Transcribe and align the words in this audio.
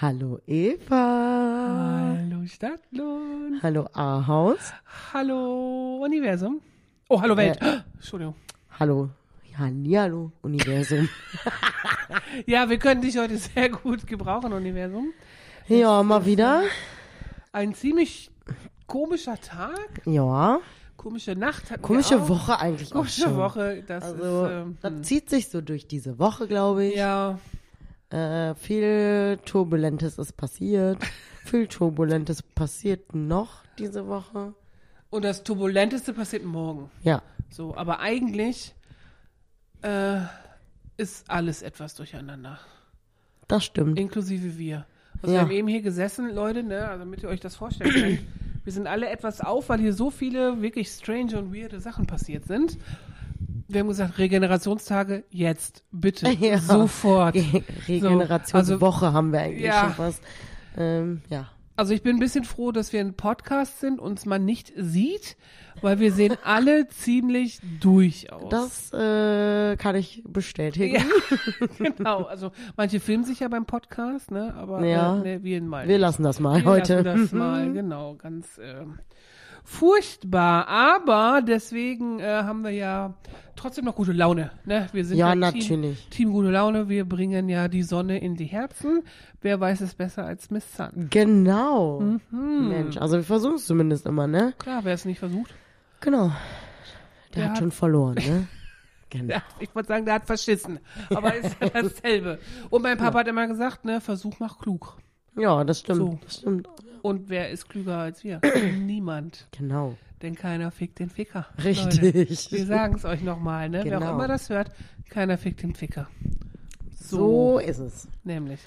Hallo 0.00 0.40
Eva. 0.46 2.16
Hallo 2.16 2.46
Stadtlohn. 2.46 3.60
Hallo 3.62 3.86
A-Haus. 3.92 4.72
Hallo 5.12 6.00
Universum. 6.02 6.60
Oh, 7.08 7.20
hallo 7.20 7.36
Welt. 7.36 7.58
Entschuldigung. 7.94 8.34
Hallo. 8.78 9.10
Hallihallo 9.58 10.32
Universum. 10.42 11.08
Ja, 12.46 12.68
wir 12.68 12.78
können 12.78 13.02
dich 13.02 13.18
heute 13.18 13.36
sehr 13.36 13.68
gut 13.68 14.06
gebrauchen, 14.06 14.52
Universum. 14.52 15.12
ja, 15.68 16.02
mal 16.02 16.24
wieder. 16.26 16.62
Ein 17.52 17.74
ziemlich 17.74 18.30
komischer 18.86 19.40
Tag, 19.40 20.02
Ja. 20.06 20.58
komische 20.96 21.34
Nacht. 21.36 21.64
Komische. 21.82 22.28
Woche 22.28 22.58
eigentlich 22.58 22.90
auch 22.90 22.94
Komische. 22.98 23.36
Woche. 23.36 23.84
Das 23.86 24.04
Also, 24.04 24.44
ist, 24.46 24.52
ähm, 24.52 24.78
das 24.80 25.02
zieht 25.02 25.28
sich 25.30 25.48
so 25.48 25.60
durch 25.60 25.86
diese 25.88 26.18
Woche, 26.18 26.46
glaube 26.48 26.86
ich. 26.86 26.96
ja, 26.96 27.38
Äh, 28.10 28.54
viel 28.56 29.38
Turbulentes 29.44 30.18
ist 30.18 30.36
passiert. 30.36 30.98
viel 31.44 31.66
Turbulentes 31.68 32.42
passiert 32.42 33.14
noch 33.14 33.62
diese 33.78 34.06
Woche. 34.08 34.54
und 35.10 35.24
das 35.24 35.42
Turbulenteste 35.44 36.12
passiert 36.12 36.44
morgen. 36.44 36.90
Ja. 37.02 37.22
So, 37.50 37.76
aber 37.76 38.00
eigentlich 38.00 38.74
äh, 39.82 40.20
ist 40.96 41.30
alles 41.30 41.62
etwas 41.62 41.94
durcheinander. 41.94 42.58
Das 43.48 43.64
stimmt. 43.64 43.98
Inklusive 43.98 44.58
wir. 44.58 44.86
Also 45.22 45.34
Ja. 45.34 45.40
wir 45.40 45.40
haben 45.42 45.50
eben 45.50 45.68
hier 45.68 45.82
gesessen, 45.82 46.32
Leute, 46.34 46.62
ne, 46.62 46.86
also 46.88 47.00
damit 47.04 47.22
ihr 47.22 47.28
euch 47.28 47.40
das 47.40 47.56
vorstellen 47.56 47.90
könnt. 47.92 48.20
Wir 48.64 48.72
sind 48.72 48.86
alle 48.86 49.08
etwas 49.08 49.40
auf, 49.40 49.68
weil 49.70 49.80
hier 49.80 49.94
so 49.94 50.10
viele 50.10 50.60
wirklich 50.62 50.88
strange 50.90 51.38
und 51.38 51.54
weirde 51.54 51.80
Sachen 51.80 52.06
passiert 52.06 52.44
sind. 52.44 52.76
Wir 53.72 53.80
haben 53.80 53.88
gesagt, 53.88 54.18
Regenerationstage 54.18 55.24
jetzt, 55.30 55.84
bitte, 55.92 56.28
Ja. 56.40 56.58
sofort. 56.58 57.34
Ge 57.34 57.62
Regenerationswoche 57.86 59.12
haben 59.12 59.32
wir 59.32 59.40
eigentlich 59.42 59.64
ja. 59.64 59.82
schon 59.84 59.92
fast. 59.94 60.22
Ähm, 60.76 61.22
ja. 61.28 61.48
Also 61.76 61.94
ich 61.94 62.02
bin 62.02 62.16
ein 62.16 62.18
bisschen 62.20 62.44
froh, 62.44 62.72
dass 62.72 62.92
wir 62.92 63.00
ein 63.00 63.14
Podcast 63.14 63.80
sind, 63.80 64.00
uns 64.00 64.26
man 64.26 64.44
nicht 64.44 64.72
sieht, 64.76 65.36
weil 65.80 65.98
wir 65.98 66.12
sehen 66.12 66.36
alle 66.44 66.88
ziemlich 66.88 67.60
durch 67.80 68.30
aus. 68.32 68.50
Das 68.50 68.92
äh, 68.92 69.76
kann 69.76 69.94
ich 69.96 70.22
bestätigen. 70.28 70.96
ja, 70.96 71.66
genau. 71.78 72.24
Also 72.24 72.50
manche 72.76 72.98
filmen 73.00 73.24
sich 73.24 73.40
ja 73.40 73.48
beim 73.48 73.64
Podcast, 73.66 74.30
ne? 74.30 74.52
Aber 74.56 74.84
Ja. 74.84 75.18
äh, 75.18 75.36
ne, 75.38 75.42
wir 75.44 75.62
mal. 75.62 75.86
Wir 75.88 75.98
lassen 75.98 76.22
das 76.22 76.38
mal 76.40 76.58
Wir 76.60 76.64
heute. 76.66 77.00
lassen 77.02 77.20
das 77.22 77.32
mal, 77.32 77.72
genau, 77.72 78.14
ganz 78.16 78.58
äh, 78.58 78.84
furchtbar. 79.64 80.66
Aber 80.68 81.42
deswegen 81.42 82.20
äh, 82.20 82.24
haben 82.42 82.62
wir 82.62 82.70
ja 82.70 83.14
trotzdem 83.56 83.84
noch 83.84 83.94
gute 83.94 84.12
Laune. 84.12 84.50
Ne? 84.64 84.88
Wir 84.92 85.04
sind 85.04 85.16
Ja, 85.18 85.28
ja, 85.28 85.32
Team, 85.32 85.40
natürlich. 85.40 86.08
Team 86.10 86.32
gute 86.32 86.50
Laune. 86.50 86.88
Wir 86.88 87.04
bringen 87.04 87.48
ja 87.48 87.68
die 87.68 87.82
Sonne 87.82 88.18
in 88.18 88.36
die 88.36 88.46
Herzen. 88.46 89.02
Wer 89.42 89.60
weiß 89.60 89.80
es 89.82 89.94
besser 89.94 90.24
als 90.24 90.50
Miss 90.50 90.76
Sun? 90.76 91.08
Genau. 91.10 92.00
Mhm. 92.00 92.68
Mensch, 92.68 92.96
also 92.96 93.16
wir 93.16 93.24
versuchen 93.24 93.56
es 93.56 93.66
zumindest 93.66 94.06
immer, 94.06 94.26
ne? 94.26 94.54
Klar, 94.58 94.80
wer 94.84 94.94
es 94.94 95.04
nicht 95.04 95.18
versucht. 95.18 95.54
Genau. 96.00 96.28
Der, 96.28 96.34
Der 97.34 97.44
hat 97.44 97.50
hat- 97.52 97.58
schon 97.58 97.70
verloren, 97.70 98.14
ne? 98.14 98.48
genau. 99.10 99.36
Ich 99.60 99.74
wollte 99.74 99.88
sagen, 99.88 100.04
der 100.04 100.14
hat 100.14 100.26
verschissen. 100.26 100.80
Aber 101.14 101.34
ist 101.34 101.56
ja 101.60 101.68
dasselbe. 101.68 102.38
Und 102.70 102.82
mein 102.82 102.96
Papa 102.98 103.20
hat 103.20 103.28
immer 103.28 103.46
gesagt, 103.46 103.84
ne, 103.84 104.00
Versuch 104.00 104.38
macht 104.40 104.58
klug. 104.60 104.96
Ja, 105.36 105.64
das 105.64 105.80
stimmt. 105.80 105.98
So. 105.98 106.18
Das 106.24 106.36
stimmt. 106.38 106.68
Und 107.02 107.28
wer 107.30 107.50
ist 107.50 107.68
klüger 107.68 107.98
als 107.98 108.24
wir? 108.24 108.40
Niemand. 108.78 109.46
Genau. 109.56 109.96
Denn 110.22 110.34
keiner 110.34 110.70
fickt 110.70 110.98
den 110.98 111.08
Ficker. 111.08 111.46
Richtig. 111.64 112.02
Leute, 112.02 112.50
wir 112.52 112.66
sagen 112.66 112.94
es 112.96 113.04
euch 113.06 113.22
nochmal, 113.22 113.70
ne? 113.70 113.80
Wer 113.84 113.96
auch 113.96 114.00
Genau. 114.00 114.14
immer 114.14 114.28
das 114.28 114.50
hört, 114.50 114.70
keiner 115.08 115.38
fickt 115.38 115.62
den 115.62 115.74
Ficker. 115.74 116.08
So 116.94 117.58
ist 117.58 117.78
es. 117.78 118.08
Nämlich. 118.24 118.60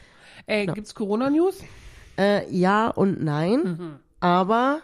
Ey, 0.47 0.65
gibt's 0.65 0.95
Corona-News? 0.95 1.59
Äh, 2.17 2.49
ja 2.51 2.87
und 2.89 3.23
nein. 3.23 3.63
Mhm. 3.63 3.95
Aber 4.19 4.81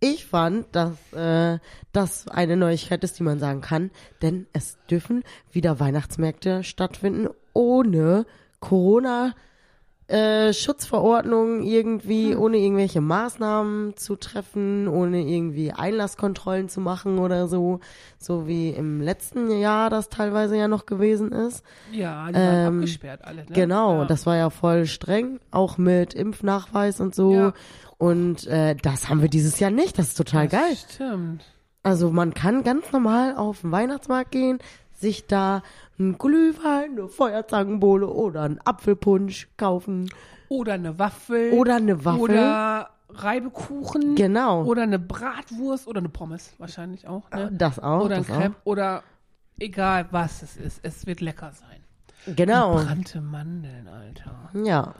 ich 0.00 0.26
fand, 0.26 0.66
dass 0.76 1.12
äh, 1.12 1.58
das 1.92 2.28
eine 2.28 2.56
Neuigkeit 2.56 3.02
ist, 3.02 3.18
die 3.18 3.22
man 3.24 3.38
sagen 3.40 3.60
kann. 3.60 3.90
Denn 4.22 4.46
es 4.52 4.78
dürfen 4.88 5.24
wieder 5.50 5.80
Weihnachtsmärkte 5.80 6.62
stattfinden 6.62 7.28
ohne 7.52 8.26
Corona. 8.60 9.34
Äh, 10.08 10.52
Schutzverordnungen 10.52 11.62
irgendwie, 11.64 12.32
Hm. 12.32 12.40
ohne 12.40 12.58
irgendwelche 12.58 13.00
Maßnahmen 13.00 13.96
zu 13.96 14.14
treffen, 14.14 14.86
ohne 14.86 15.20
irgendwie 15.22 15.72
Einlasskontrollen 15.72 16.68
zu 16.68 16.80
machen 16.80 17.18
oder 17.18 17.48
so, 17.48 17.80
so 18.16 18.46
wie 18.46 18.70
im 18.70 19.00
letzten 19.00 19.50
Jahr 19.50 19.90
das 19.90 20.08
teilweise 20.08 20.56
ja 20.56 20.68
noch 20.68 20.86
gewesen 20.86 21.32
ist. 21.32 21.64
Ja, 21.90 22.28
die 22.28 22.34
waren 22.34 22.66
Ähm, 22.68 22.74
abgesperrt 22.78 23.24
alle, 23.24 23.42
ne? 23.44 23.46
Genau, 23.52 24.02
ja. 24.02 24.04
das 24.04 24.26
war 24.26 24.36
ja 24.36 24.50
voll 24.50 24.86
streng, 24.86 25.40
auch 25.50 25.76
mit 25.76 26.14
Impfnachweis 26.14 27.00
und 27.00 27.14
so. 27.14 27.34
Ja. 27.34 27.52
Und 27.98 28.46
äh, 28.46 28.76
das 28.76 29.08
haben 29.08 29.22
wir 29.22 29.28
dieses 29.28 29.58
Jahr 29.58 29.70
nicht. 29.72 29.98
Das 29.98 30.08
ist 30.08 30.16
total 30.18 30.46
Das 30.46 30.60
geil. 30.60 30.76
Stimmt. 30.88 31.44
Also 31.82 32.10
man 32.12 32.32
kann 32.34 32.62
ganz 32.62 32.92
normal 32.92 33.34
auf 33.36 33.62
den 33.62 33.72
Weihnachtsmarkt 33.72 34.30
gehen, 34.30 34.58
sich 34.92 35.26
da 35.26 35.62
einen 35.98 36.18
Glühwein, 36.18 36.92
eine 36.92 37.08
Feuerzangenbowle 37.08 38.06
oder 38.08 38.42
einen 38.42 38.60
Apfelpunsch 38.64 39.48
kaufen. 39.56 40.10
Oder 40.48 40.74
eine 40.74 40.98
Waffel. 40.98 41.52
Oder 41.52 41.76
eine 41.76 42.04
Waffel. 42.04 42.20
Oder 42.20 42.90
Reibekuchen. 43.08 44.14
Genau. 44.14 44.64
Oder 44.64 44.82
eine 44.82 44.98
Bratwurst. 44.98 45.86
Oder 45.86 45.98
eine 46.00 46.08
Pommes 46.08 46.54
wahrscheinlich 46.58 47.08
auch, 47.08 47.30
ne? 47.30 47.50
Das 47.52 47.78
auch. 47.78 48.04
oder 48.04 48.16
ein 48.16 48.24
Crepe. 48.26 48.56
Oder 48.64 49.02
egal 49.58 50.06
was 50.10 50.42
es 50.42 50.56
ist. 50.56 50.80
Es 50.82 51.06
wird 51.06 51.20
lecker 51.20 51.52
sein. 51.52 52.34
Genau. 52.34 52.74
Brannte 52.74 53.20
Mandeln, 53.20 53.88
Alter. 53.88 54.50
Ja. 54.64 54.94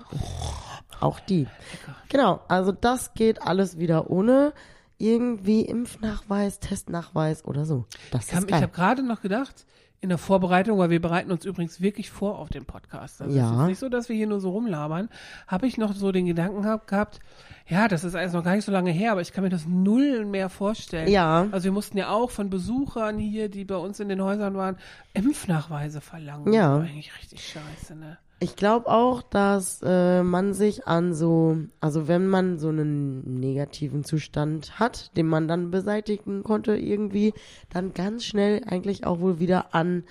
Auch 1.00 1.20
die. 1.20 1.40
Lecker. 1.40 1.96
Genau. 2.08 2.40
Also 2.48 2.72
das 2.72 3.14
geht 3.14 3.42
alles 3.42 3.78
wieder 3.78 4.10
ohne 4.10 4.52
irgendwie 4.98 5.62
Impfnachweis, 5.62 6.58
Testnachweis 6.60 7.44
oder 7.44 7.66
so. 7.66 7.84
Das 8.12 8.28
Ich 8.28 8.34
habe 8.34 8.46
ist 8.46 8.50
geil. 8.50 8.62
hab 8.62 8.72
gerade 8.72 9.02
noch 9.02 9.20
gedacht, 9.20 9.66
in 10.00 10.08
der 10.08 10.18
Vorbereitung, 10.18 10.78
weil 10.78 10.90
wir 10.90 11.00
bereiten 11.00 11.30
uns 11.30 11.44
übrigens 11.44 11.80
wirklich 11.80 12.10
vor 12.10 12.38
auf 12.38 12.48
den 12.48 12.64
Podcast. 12.64 13.22
Also 13.22 13.36
Ja. 13.36 13.46
Es 13.46 13.60
ist 13.60 13.66
nicht 13.66 13.78
so, 13.78 13.88
dass 13.88 14.08
wir 14.08 14.16
hier 14.16 14.26
nur 14.26 14.40
so 14.40 14.50
rumlabern. 14.50 15.08
Habe 15.46 15.66
ich 15.66 15.78
noch 15.78 15.94
so 15.94 16.12
den 16.12 16.26
Gedanken 16.26 16.66
hab, 16.66 16.86
gehabt, 16.86 17.20
ja, 17.68 17.88
das 17.88 18.04
ist 18.04 18.14
alles 18.14 18.32
noch 18.32 18.44
gar 18.44 18.54
nicht 18.54 18.64
so 18.64 18.70
lange 18.70 18.90
her, 18.90 19.12
aber 19.12 19.22
ich 19.22 19.32
kann 19.32 19.42
mir 19.42 19.50
das 19.50 19.66
null 19.66 20.24
mehr 20.24 20.48
vorstellen. 20.48 21.08
Ja. 21.08 21.48
Also 21.50 21.64
wir 21.64 21.72
mussten 21.72 21.98
ja 21.98 22.10
auch 22.10 22.30
von 22.30 22.48
Besuchern 22.50 23.18
hier, 23.18 23.48
die 23.48 23.64
bei 23.64 23.76
uns 23.76 23.98
in 23.98 24.08
den 24.08 24.22
Häusern 24.22 24.54
waren, 24.56 24.76
Impfnachweise 25.14 26.00
verlangen. 26.00 26.52
Ja. 26.52 26.78
Das 26.78 26.82
war 26.82 26.88
eigentlich 26.88 27.16
richtig 27.18 27.44
scheiße, 27.44 27.96
ne? 27.96 28.18
Ich 28.38 28.54
glaube 28.54 28.88
auch, 28.88 29.22
dass 29.22 29.80
äh, 29.82 30.22
man 30.22 30.52
sich 30.52 30.86
an 30.86 31.14
so, 31.14 31.56
also 31.80 32.06
wenn 32.06 32.28
man 32.28 32.58
so 32.58 32.68
einen 32.68 33.40
negativen 33.40 34.04
Zustand 34.04 34.78
hat, 34.78 35.16
den 35.16 35.26
man 35.26 35.48
dann 35.48 35.70
beseitigen 35.70 36.42
konnte 36.42 36.76
irgendwie, 36.76 37.32
dann 37.70 37.94
ganz 37.94 38.24
schnell 38.24 38.62
eigentlich 38.66 39.06
auch 39.06 39.20
wohl 39.20 39.38
wieder 39.40 39.74
an, 39.74 40.04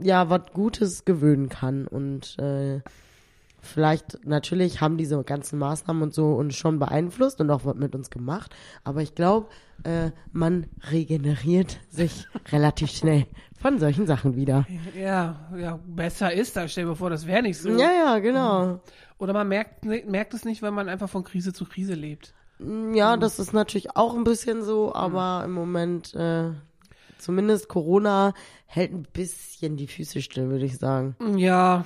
ja, 0.00 0.30
was 0.30 0.52
Gutes 0.52 1.04
gewöhnen 1.04 1.48
kann. 1.48 1.86
Und 1.86 2.36
äh, 2.40 2.80
vielleicht, 3.60 4.26
natürlich 4.26 4.80
haben 4.80 4.96
diese 4.96 5.22
ganzen 5.22 5.60
Maßnahmen 5.60 6.02
und 6.02 6.14
so 6.14 6.34
uns 6.34 6.56
schon 6.56 6.80
beeinflusst 6.80 7.40
und 7.40 7.50
auch 7.50 7.64
was 7.64 7.76
mit 7.76 7.94
uns 7.94 8.10
gemacht, 8.10 8.52
aber 8.82 9.00
ich 9.00 9.14
glaube, 9.14 9.46
äh, 9.82 10.10
man 10.32 10.66
regeneriert 10.90 11.80
sich 11.88 12.26
relativ 12.52 12.90
schnell 12.90 13.26
von 13.60 13.78
solchen 13.78 14.06
Sachen 14.06 14.36
wieder. 14.36 14.66
Ja, 14.98 15.48
ja, 15.56 15.78
besser 15.86 16.32
ist 16.32 16.56
das. 16.56 16.72
Stell 16.72 16.86
dir 16.86 16.96
vor, 16.96 17.10
das 17.10 17.26
wäre 17.26 17.42
nicht 17.42 17.58
so. 17.58 17.70
Ja, 17.70 17.90
ja, 17.92 18.18
genau. 18.18 18.80
Oder 19.18 19.32
man 19.32 19.48
merkt, 19.48 19.84
merkt 19.84 20.34
es 20.34 20.44
nicht, 20.44 20.62
weil 20.62 20.70
man 20.70 20.88
einfach 20.88 21.08
von 21.08 21.24
Krise 21.24 21.52
zu 21.52 21.64
Krise 21.64 21.94
lebt. 21.94 22.34
Ja, 22.92 23.16
das 23.16 23.38
ist 23.38 23.52
natürlich 23.52 23.96
auch 23.96 24.14
ein 24.14 24.24
bisschen 24.24 24.62
so, 24.62 24.94
aber 24.94 25.42
im 25.44 25.52
Moment, 25.52 26.14
äh, 26.14 26.50
zumindest 27.18 27.68
Corona 27.68 28.32
hält 28.66 28.92
ein 28.92 29.06
bisschen 29.12 29.76
die 29.76 29.86
Füße 29.86 30.22
still, 30.22 30.48
würde 30.50 30.64
ich 30.64 30.78
sagen. 30.78 31.16
Ja, 31.36 31.84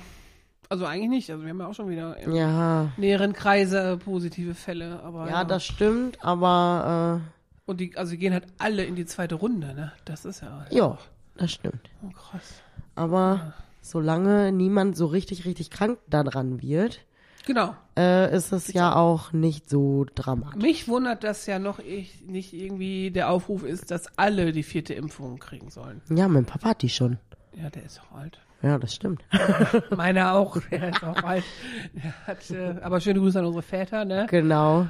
also 0.69 0.85
eigentlich 0.85 1.09
nicht. 1.09 1.31
Also 1.31 1.43
wir 1.43 1.49
haben 1.49 1.59
ja 1.59 1.67
auch 1.67 1.73
schon 1.73 1.89
wieder 1.89 2.17
im 2.17 2.35
Ja, 2.35 2.91
näheren 2.97 3.33
Kreise 3.33 3.97
positive 4.03 4.53
Fälle, 4.53 5.01
aber 5.03 5.27
ja, 5.29 5.43
das 5.43 5.65
stimmt, 5.65 6.23
aber 6.23 7.21
und 7.69 7.79
die 7.79 7.95
also 7.97 8.11
die 8.11 8.17
gehen 8.17 8.33
halt 8.33 8.45
alle 8.57 8.83
in 8.83 8.95
die 8.95 9.05
zweite 9.05 9.35
Runde, 9.35 9.73
ne? 9.73 9.91
Das 10.05 10.25
ist 10.25 10.41
ja 10.41 10.65
äh, 10.69 10.75
ja, 10.75 10.97
das 11.37 11.51
stimmt. 11.51 11.89
oh, 12.03 12.09
krass. 12.11 12.61
Aber 12.95 13.53
solange 13.81 14.51
niemand 14.51 14.97
so 14.97 15.05
richtig, 15.05 15.45
richtig 15.45 15.69
krank 15.69 15.99
daran 16.07 16.61
wird, 16.61 16.99
Genau. 17.45 17.73
äh, 17.97 18.35
ist 18.35 18.51
es 18.51 18.71
ja 18.73 18.95
auch 18.95 19.31
nicht 19.31 19.69
so 19.69 20.05
dramatisch. 20.13 20.61
Mich 20.61 20.87
wundert, 20.87 21.23
dass 21.23 21.45
ja 21.45 21.57
noch 21.57 21.79
ich, 21.79 22.21
nicht 22.25 22.53
irgendwie 22.53 23.09
der 23.11 23.29
Aufruf 23.31 23.63
ist, 23.63 23.89
dass 23.91 24.17
alle 24.17 24.51
die 24.51 24.63
vierte 24.63 24.93
Impfung 24.93 25.39
kriegen 25.39 25.69
sollen. 25.71 26.01
Ja, 26.09 26.27
mein 26.27 26.45
Papa 26.45 26.69
hat 26.69 26.81
die 26.81 26.89
schon. 26.89 27.17
Ja, 27.55 27.69
der 27.69 27.85
ist 27.85 28.01
auch 28.01 28.17
alt. 28.17 28.39
Ja, 28.61 28.77
das 28.77 28.93
stimmt. 28.93 29.23
Meiner 29.95 30.33
auch, 30.33 30.57
der 30.69 30.89
ist 30.89 31.03
auch 31.03 31.23
alt. 31.23 31.45
Der 31.93 32.13
hat, 32.27 32.51
äh, 32.51 32.75
aber 32.83 32.99
schöne 32.99 33.19
Grüße 33.19 33.39
an 33.39 33.45
unsere 33.45 33.63
Väter, 33.63 34.03
ne? 34.05 34.27
genau. 34.29 34.87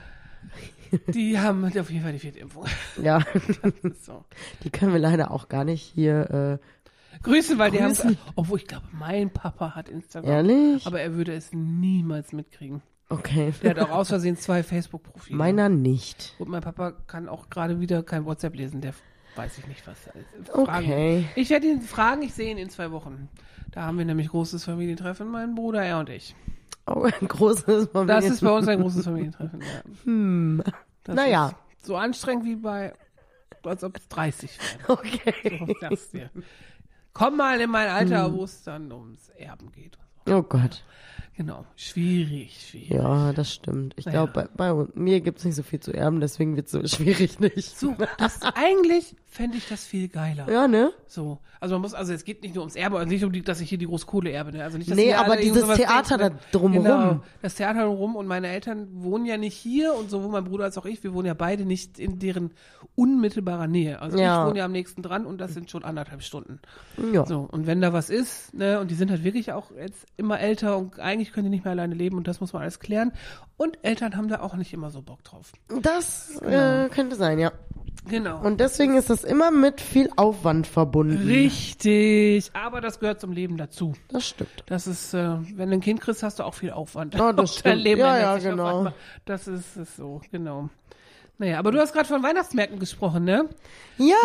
Die 1.08 1.38
haben 1.40 1.64
auf 1.66 1.90
jeden 1.90 2.04
Fall 2.04 2.14
die 2.14 2.20
vierte 2.20 2.40
Impfung. 2.40 2.66
Ja, 3.02 3.20
So. 4.02 4.24
die 4.64 4.70
können 4.70 4.94
wir 4.94 5.00
leider 5.00 5.32
auch 5.32 5.48
gar 5.50 5.64
nicht 5.64 5.82
hier. 5.84 6.60
Grüßen, 7.24 7.58
weil 7.60 7.72
die 7.72 7.82
haben 7.82 7.94
Grüßen. 7.94 8.18
obwohl 8.36 8.60
ich 8.60 8.68
glaube, 8.68 8.86
mein 8.94 9.30
Papa 9.30 9.76
hat 9.76 9.90
Äh, 9.90 9.94
Instagram. 9.94 10.30
ehrlich? 10.32 10.86
Aber 10.88 11.02
er 11.02 11.14
würde 11.16 11.34
es 11.34 11.52
niemals 11.54 12.32
mitkriegen. 12.34 12.82
Okay. 13.10 13.54
Der 13.64 13.72
hat 13.72 13.80
auch 13.80 13.90
aus 13.90 14.10
Versehen 14.10 14.38
zwei 14.38 14.62
Facebook-Profile. 14.64 15.36
Meiner 15.36 15.68
nicht. 15.68 16.36
Und 16.40 16.48
mein 16.50 16.62
Papa 16.62 16.92
kann 17.08 17.28
auch 17.28 17.50
gerade 17.50 17.80
wieder 17.80 18.04
kein 18.04 18.26
WhatsApp 18.26 18.56
lesen. 18.56 18.82
Der 18.82 18.94
weiß 19.36 19.58
ich 19.58 19.68
nicht, 19.68 19.86
was 19.88 19.98
da 20.06 20.12
ist. 20.12 20.50
Fragen. 20.50 20.86
Okay. 20.86 21.26
Ich 21.36 21.50
werde 21.50 21.68
ihn 21.68 21.82
fragen, 21.82 22.22
ich 22.22 22.34
sehe 22.34 22.52
ihn 22.52 22.58
in 22.58 22.70
zwei 22.70 22.92
Wochen. 22.92 23.28
Da 23.72 23.82
haben 23.84 23.98
wir 23.98 24.06
nämlich 24.06 24.30
großes 24.30 24.64
Familientreffen, 24.64 25.28
mein 25.30 25.56
Bruder, 25.56 25.84
er 25.84 26.00
und 26.00 26.10
ich. 26.10 26.36
Oh, 26.88 27.04
ein 27.04 27.28
großes 27.28 27.94
Moment. 27.94 28.10
Das 28.10 28.26
ist 28.26 28.42
bei 28.42 28.52
uns 28.52 28.68
ein 28.68 28.82
großes 28.82 29.06
Familientreffen, 29.06 29.62
ja. 29.62 29.68
Hm. 30.06 30.64
Das 31.04 31.16
Naja. 31.16 31.54
So 31.82 31.96
anstrengend 31.96 32.46
wie 32.46 32.56
bei, 32.56 32.94
als 33.64 33.84
ob 33.84 33.98
es 33.98 34.08
30 34.10 34.58
wäre. 34.60 34.92
Okay. 34.94 35.78
So, 35.80 36.18
dir. 36.18 36.30
Komm 37.14 37.38
mal 37.38 37.60
in 37.60 37.70
mein 37.70 37.90
Alter, 37.90 38.34
wo 38.34 38.44
es 38.44 38.64
dann 38.64 38.92
ums 38.92 39.30
Erben 39.30 39.72
geht. 39.72 39.98
Oh 40.28 40.42
Gott. 40.44 40.84
Genau. 41.40 41.64
Schwierig, 41.78 42.68
schwierig. 42.70 42.90
Ja, 42.90 43.32
das 43.32 43.54
stimmt. 43.54 43.94
Ich 43.96 44.06
Naja. 44.06 44.26
glaube, 44.26 44.50
bei, 44.58 44.74
bei 44.74 44.88
mir 44.94 45.22
gibt's 45.22 45.46
nicht 45.46 45.56
so 45.56 45.64
viel 45.64 45.80
zu 45.80 45.94
erben, 45.94 46.20
deswegen 46.20 46.58
wird's 46.58 46.72
so 46.72 46.84
schwierig 46.86 47.40
nicht. 47.40 47.80
So, 47.80 47.96
das, 48.18 48.42
eigentlich 48.56 49.16
fände 49.26 49.56
ich 49.56 49.66
das 49.70 49.86
viel 49.86 50.10
geiler. 50.10 50.52
Ja, 50.52 50.68
ne? 50.68 50.92
So. 51.08 51.40
Also 51.62 51.76
man 51.76 51.84
muss, 51.84 51.94
also 51.94 52.12
es 52.12 52.26
geht 52.26 52.42
nicht 52.42 52.56
nur 52.56 52.64
ums 52.64 52.76
Erbe, 52.76 52.98
also 52.98 53.10
nicht 53.10 53.24
um 53.24 53.32
die, 53.32 53.42
dass 53.42 53.62
ich 53.62 53.70
hier 53.70 53.78
die 53.78 53.86
große 53.86 54.06
Kohle 54.06 54.32
erbe, 54.32 54.52
ne? 54.52 54.64
Also 54.66 54.78
nicht, 54.78 54.90
dass 54.90 54.98
Nee, 54.98 55.14
aber 55.14 55.38
dieses 55.38 55.66
Theater 55.76 56.18
denken, 56.18 56.40
da 56.52 56.58
drumherum. 56.60 56.84
Genau, 56.84 57.24
das 57.42 57.56
Theater 57.56 57.84
drumherum 57.86 58.16
und 58.18 58.28
meine 58.28 58.48
Eltern 58.48 58.88
wohnen 58.92 59.26
ja 59.26 59.38
nicht 59.38 59.56
hier 59.56 59.94
und 59.94 60.10
sowohl 60.10 60.32
mein 60.32 60.44
Bruder 60.46 60.66
als 60.66 60.78
auch 60.78 60.86
ich, 60.86 61.04
wir 61.04 61.14
wohnen 61.14 61.28
ja 61.28 61.34
beide 61.36 61.64
nicht 61.66 62.00
in 62.00 62.20
deren 62.20 62.52
unmittelbarer 62.96 63.68
Nähe. 63.68 64.02
Also 64.02 64.18
Ja. 64.18 64.44
ich 64.44 64.50
wohne 64.50 64.60
ja 64.60 64.66
am 64.66 64.72
nächsten 64.72 65.04
dran 65.04 65.26
und 65.26 65.40
das 65.40 65.54
sind 65.54 65.70
schon 65.70 65.84
anderthalb 65.86 66.22
Stunden. 66.24 66.60
Ja. 67.14 67.26
So, 67.26 67.48
und 67.52 67.68
wenn 67.68 67.82
da 67.82 67.94
was 67.94 68.10
ist, 68.10 68.54
ne, 68.54 68.80
und 68.80 68.90
die 68.92 68.96
sind 68.96 69.12
halt 69.12 69.24
wirklich 69.24 69.52
auch 69.54 69.72
jetzt 69.72 70.06
immer 70.18 70.40
älter 70.40 70.78
und 70.78 71.00
eigentlich 71.00 71.29
können 71.34 71.46
die 71.46 71.50
nicht 71.52 71.66
mehr 71.66 71.72
alleine 71.72 71.96
leben 71.96 72.18
und 72.18 72.28
das 72.28 72.40
muss 72.42 72.54
man 72.54 72.62
alles 72.62 72.80
klären. 72.80 73.12
Und 73.58 73.78
Eltern 73.84 74.16
haben 74.16 74.28
da 74.28 74.42
auch 74.42 74.56
nicht 74.56 74.74
immer 74.74 74.90
so 74.90 75.02
Bock 75.02 75.24
drauf. 75.24 75.52
Das 75.82 76.42
äh, 76.42 76.90
könnte 76.90 77.16
sein, 77.16 77.40
ja. 77.40 77.52
Genau. 78.08 78.42
Und 78.42 78.60
deswegen 78.60 78.96
ist 78.98 79.10
das 79.10 79.24
immer 79.24 79.52
mit 79.52 79.82
viel 79.82 80.10
Aufwand 80.16 80.68
verbunden. 80.68 81.28
Richtig. 81.28 82.50
Aber 82.54 82.82
das 82.82 83.00
gehört 83.00 83.20
zum 83.20 83.32
Leben 83.34 83.58
dazu. 83.58 83.94
Das 84.10 84.28
stimmt. 84.28 84.64
Das 84.68 84.88
ist, 84.88 85.14
äh, 85.14 85.36
wenn 85.56 85.70
du 85.70 85.76
ein 85.78 85.82
Kind 85.82 86.02
kriegst, 86.02 86.24
hast 86.24 86.40
du 86.40 86.44
auch 86.44 86.54
viel 86.54 86.72
Aufwand. 86.72 87.14
Ja, 87.16 87.34
das 87.34 87.58
Und 87.58 87.66
dein 87.66 87.74
stimmt. 87.74 87.84
Leben 87.84 88.00
Ja, 88.00 88.18
ja, 88.18 88.38
genau. 88.38 88.92
Das 89.26 89.48
ist, 89.48 89.76
ist 89.78 89.98
so, 89.98 90.22
genau. 90.32 90.70
Naja, 91.38 91.60
aber 91.60 91.72
du 91.72 91.80
hast 91.80 91.94
gerade 91.94 92.08
von 92.08 92.22
Weihnachtsmärkten 92.24 92.80
gesprochen, 92.80 93.24
ne? 93.24 93.48
Ja. 93.98 94.16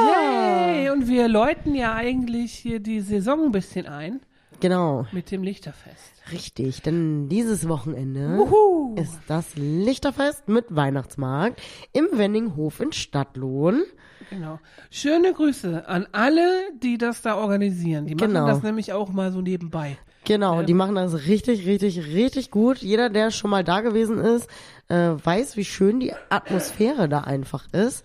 Hey, 0.66 0.90
und 0.90 1.08
wir 1.08 1.28
läuten 1.28 1.74
ja 1.74 1.94
eigentlich 1.94 2.52
hier 2.52 2.80
die 2.80 3.00
Saison 3.00 3.46
ein 3.46 3.52
bisschen 3.52 3.86
ein 3.86 4.20
Genau. 4.64 5.06
mit 5.12 5.30
dem 5.30 5.42
Lichterfest. 5.42 6.14
Richtig, 6.32 6.80
denn 6.80 7.28
dieses 7.28 7.68
Wochenende 7.68 8.38
Uhu. 8.38 8.94
ist 8.96 9.18
das 9.26 9.54
Lichterfest 9.56 10.48
mit 10.48 10.74
Weihnachtsmarkt 10.74 11.60
im 11.92 12.06
Wenninghof 12.12 12.80
in 12.80 12.92
Stadtlohn. 12.92 13.82
Genau. 14.30 14.58
Schöne 14.90 15.34
Grüße 15.34 15.86
an 15.86 16.06
alle, 16.12 16.48
die 16.82 16.96
das 16.96 17.20
da 17.20 17.36
organisieren. 17.36 18.06
Die 18.06 18.14
machen 18.14 18.28
Genau. 18.28 18.46
das 18.46 18.62
nämlich 18.62 18.94
auch 18.94 19.10
mal 19.10 19.32
so 19.32 19.42
nebenbei. 19.42 19.98
Genau, 20.24 20.62
die 20.62 20.72
machen 20.72 20.94
das 20.94 21.26
richtig, 21.26 21.66
richtig, 21.66 21.98
richtig 22.06 22.50
gut. 22.50 22.78
Jeder, 22.78 23.10
der 23.10 23.30
schon 23.32 23.50
mal 23.50 23.62
da 23.64 23.82
gewesen 23.82 24.16
ist, 24.16 24.48
äh, 24.88 25.10
weiß, 25.22 25.58
wie 25.58 25.66
schön 25.66 26.00
die 26.00 26.14
Atmosphäre 26.30 27.06
da 27.10 27.18
einfach 27.20 27.70
ist, 27.74 28.02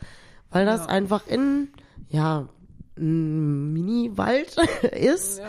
weil 0.52 0.66
das 0.66 0.82
Ja. 0.82 0.88
einfach 0.88 1.26
in, 1.26 1.70
ja, 2.10 2.50
Mini-Wald 2.98 4.58
ist 4.92 5.42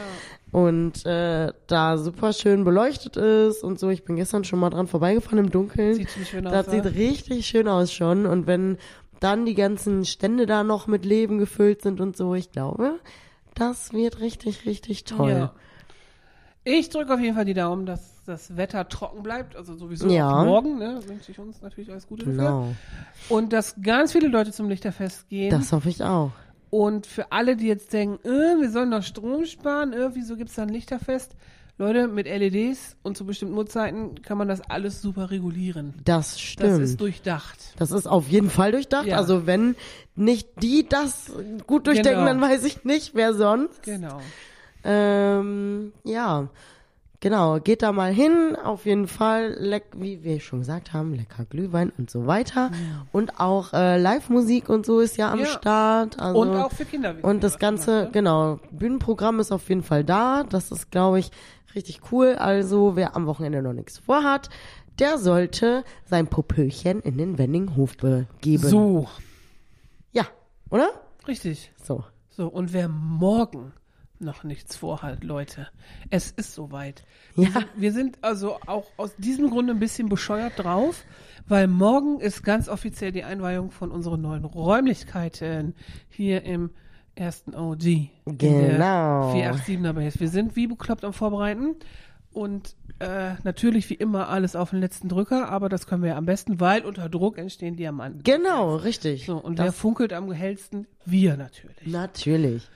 und 0.52 1.06
äh, 1.06 1.52
da 1.66 1.96
super 1.98 2.32
schön 2.32 2.64
beleuchtet 2.64 3.16
ist 3.16 3.62
und 3.62 3.78
so. 3.78 3.88
Ich 3.88 4.04
bin 4.04 4.16
gestern 4.16 4.44
schon 4.44 4.58
mal 4.58 4.70
dran 4.70 4.86
vorbeigefahren 4.86 5.38
im 5.38 5.50
Dunkeln. 5.50 5.94
Sieht 5.94 6.10
ziemlich 6.10 6.30
schön 6.30 6.46
aus. 6.46 6.52
Das 6.52 6.70
sieht 6.70 6.84
richtig 6.86 7.46
schön 7.46 7.68
aus 7.68 7.92
schon. 7.92 8.26
Und 8.26 8.46
wenn 8.46 8.78
dann 9.20 9.46
die 9.46 9.54
ganzen 9.54 10.04
Stände 10.04 10.46
da 10.46 10.64
noch 10.64 10.86
mit 10.86 11.04
Leben 11.04 11.38
gefüllt 11.38 11.82
sind 11.82 12.00
und 12.00 12.16
so, 12.16 12.34
ich 12.34 12.50
glaube, 12.50 12.98
das 13.54 13.92
wird 13.92 14.20
richtig, 14.20 14.66
richtig 14.66 15.04
toll. 15.04 15.30
Ja. 15.30 15.52
Ich 16.64 16.90
drücke 16.90 17.14
auf 17.14 17.20
jeden 17.20 17.34
Fall 17.34 17.44
die 17.44 17.54
Daumen, 17.54 17.86
dass 17.86 18.22
das 18.26 18.56
Wetter 18.56 18.88
trocken 18.88 19.22
bleibt. 19.22 19.56
Also 19.56 19.74
sowieso 19.76 20.08
Ja. 20.08 20.44
morgen, 20.44 20.78
ne? 20.78 21.00
Wünsche 21.06 21.32
ich 21.32 21.38
uns 21.38 21.62
natürlich 21.62 21.90
alles 21.90 22.06
Gute 22.06 22.26
dafür. 22.26 22.36
Genau. 22.38 22.74
Und 23.28 23.52
dass 23.52 23.76
ganz 23.80 24.12
viele 24.12 24.28
Leute 24.28 24.52
zum 24.52 24.68
Lichterfest 24.68 25.28
gehen. 25.28 25.50
Das 25.50 25.72
hoffe 25.72 25.88
ich 25.88 26.02
auch. 26.02 26.32
Und 26.70 27.06
für 27.06 27.32
alle, 27.32 27.56
die 27.56 27.66
jetzt 27.66 27.92
denken, 27.92 28.24
äh, 28.26 28.60
wir 28.60 28.70
sollen 28.70 28.90
doch 28.92 29.02
Strom 29.02 29.44
sparen, 29.44 29.92
äh, 29.92 30.10
wieso 30.14 30.36
gibt's 30.36 30.54
da 30.54 30.62
ein 30.62 30.68
Lichterfest? 30.68 31.34
Leute, 31.78 32.08
mit 32.08 32.26
LEDs 32.26 32.96
und 33.02 33.16
zu 33.16 33.24
bestimmten 33.24 33.56
Uhrzeiten 33.56 34.20
kann 34.20 34.36
man 34.36 34.48
das 34.48 34.60
alles 34.60 35.00
super 35.00 35.30
regulieren. 35.30 35.94
Das 36.04 36.32
Das 36.32 36.40
stimmt. 36.40 36.82
ist 36.82 37.00
durchdacht. 37.00 37.58
Das 37.78 37.90
ist 37.90 38.06
auf 38.06 38.28
jeden 38.28 38.50
Fall 38.50 38.72
durchdacht. 38.72 39.06
Ja. 39.06 39.16
Also 39.16 39.46
wenn 39.46 39.74
nicht 40.14 40.48
die 40.62 40.86
das 40.86 41.32
gut 41.66 41.86
durchdenken, 41.86 42.20
Genau. 42.26 42.26
dann 42.26 42.40
weiß 42.42 42.64
ich 42.64 42.84
nicht, 42.84 43.14
wer 43.14 43.32
sonst. 43.32 43.82
Genau. 43.82 44.20
Ähm, 44.84 45.92
ja, 46.04 46.48
genau. 47.20 47.60
Geht 47.60 47.82
da 47.82 47.92
mal 47.92 48.12
hin. 48.12 48.56
Auf 48.56 48.86
jeden 48.86 49.06
Fall, 49.08 49.54
leck, 49.58 49.84
wie 49.96 50.22
wir 50.24 50.40
schon 50.40 50.60
gesagt 50.60 50.92
haben, 50.92 51.14
lecker 51.14 51.44
Glühwein 51.44 51.92
und 51.98 52.10
so 52.10 52.26
weiter. 52.26 52.70
Und 53.12 53.38
auch 53.38 53.72
äh, 53.72 53.98
Live-Musik 53.98 54.68
und 54.68 54.84
so 54.86 55.00
ist 55.00 55.16
ja 55.16 55.30
am 55.32 55.40
Ja. 55.40 55.46
Start. 55.46 56.18
Also, 56.18 56.40
Und 56.40 56.56
auch 56.56 56.72
für 56.72 56.84
Kinder. 56.84 57.14
Und 57.22 57.44
das 57.44 57.58
Ganze, 57.58 57.86
gemacht, 57.92 58.04
ne? 58.06 58.10
genau, 58.12 58.60
Bühnenprogramm 58.72 59.40
ist 59.40 59.52
auf 59.52 59.68
jeden 59.68 59.82
Fall 59.82 60.04
da. 60.04 60.42
Das 60.44 60.70
ist, 60.72 60.90
glaube 60.90 61.18
ich, 61.20 61.30
richtig 61.74 62.00
cool. 62.10 62.34
Also, 62.36 62.96
wer 62.96 63.14
am 63.16 63.26
Wochenende 63.26 63.62
noch 63.62 63.72
nichts 63.74 63.98
vorhat, 63.98 64.48
der 64.98 65.16
sollte 65.18 65.84
sein 66.04 66.26
Popöchen 66.26 67.00
in 67.00 67.16
den 67.16 67.38
Wenninghof 67.38 67.96
begeben. 67.96 68.68
So, 68.68 69.08
Ja, 70.12 70.24
oder? 70.70 70.88
richtig. 71.26 71.72
So. 71.82 72.04
So, 72.28 72.48
und 72.48 72.72
wer 72.72 72.88
morgen 72.88 73.72
noch 74.20 74.44
nichts 74.44 74.76
vorhat, 74.76 75.24
Leute, 75.24 75.68
es 76.10 76.30
ist 76.30 76.54
soweit. 76.54 77.04
Ja. 77.36 77.42
Wir 77.42 77.50
sind, 77.50 77.66
wir 77.76 77.92
sind 77.92 78.18
also 78.22 78.58
auch 78.66 78.86
aus 78.96 79.14
diesem 79.16 79.50
Grunde 79.50 79.72
ein 79.72 79.78
bisschen 79.78 80.08
bescheuert 80.08 80.52
drauf, 80.56 81.04
weil 81.48 81.66
morgen 81.66 82.20
ist 82.20 82.42
ganz 82.42 82.68
offiziell 82.68 83.12
die 83.12 83.24
Einweihung 83.24 83.70
von 83.70 83.90
unseren 83.90 84.20
neuen 84.20 84.44
Räumlichkeiten 84.44 85.74
hier 86.08 86.44
im 86.44 86.70
ersten 87.14 87.54
OG. 87.54 88.10
Genau. 88.26 89.34
487er 89.34 89.92
Base. 89.92 90.20
Wir 90.20 90.28
sind 90.28 90.56
wie 90.56 90.66
bekloppt 90.66 91.04
am 91.04 91.12
Vorbereiten 91.12 91.76
und 92.32 92.76
äh, 93.00 93.34
natürlich 93.42 93.90
wie 93.90 93.94
immer 93.94 94.28
alles 94.28 94.54
auf 94.54 94.70
den 94.70 94.80
letzten 94.80 95.08
Drücker, 95.08 95.48
aber 95.48 95.68
das 95.68 95.86
können 95.86 96.02
wir 96.02 96.16
am 96.16 96.26
besten, 96.26 96.60
weil 96.60 96.84
unter 96.84 97.08
Druck 97.08 97.38
entstehen 97.38 97.76
Diamanten. 97.76 98.22
Genau, 98.22 98.76
richtig. 98.76 99.26
So, 99.26 99.36
und 99.36 99.58
wer 99.58 99.66
das, 99.66 99.76
funkelt 99.76 100.12
am 100.12 100.30
hellsten? 100.30 100.86
Wir 101.04 101.36
natürlich. 101.36 101.86
natürlich. 101.86 102.70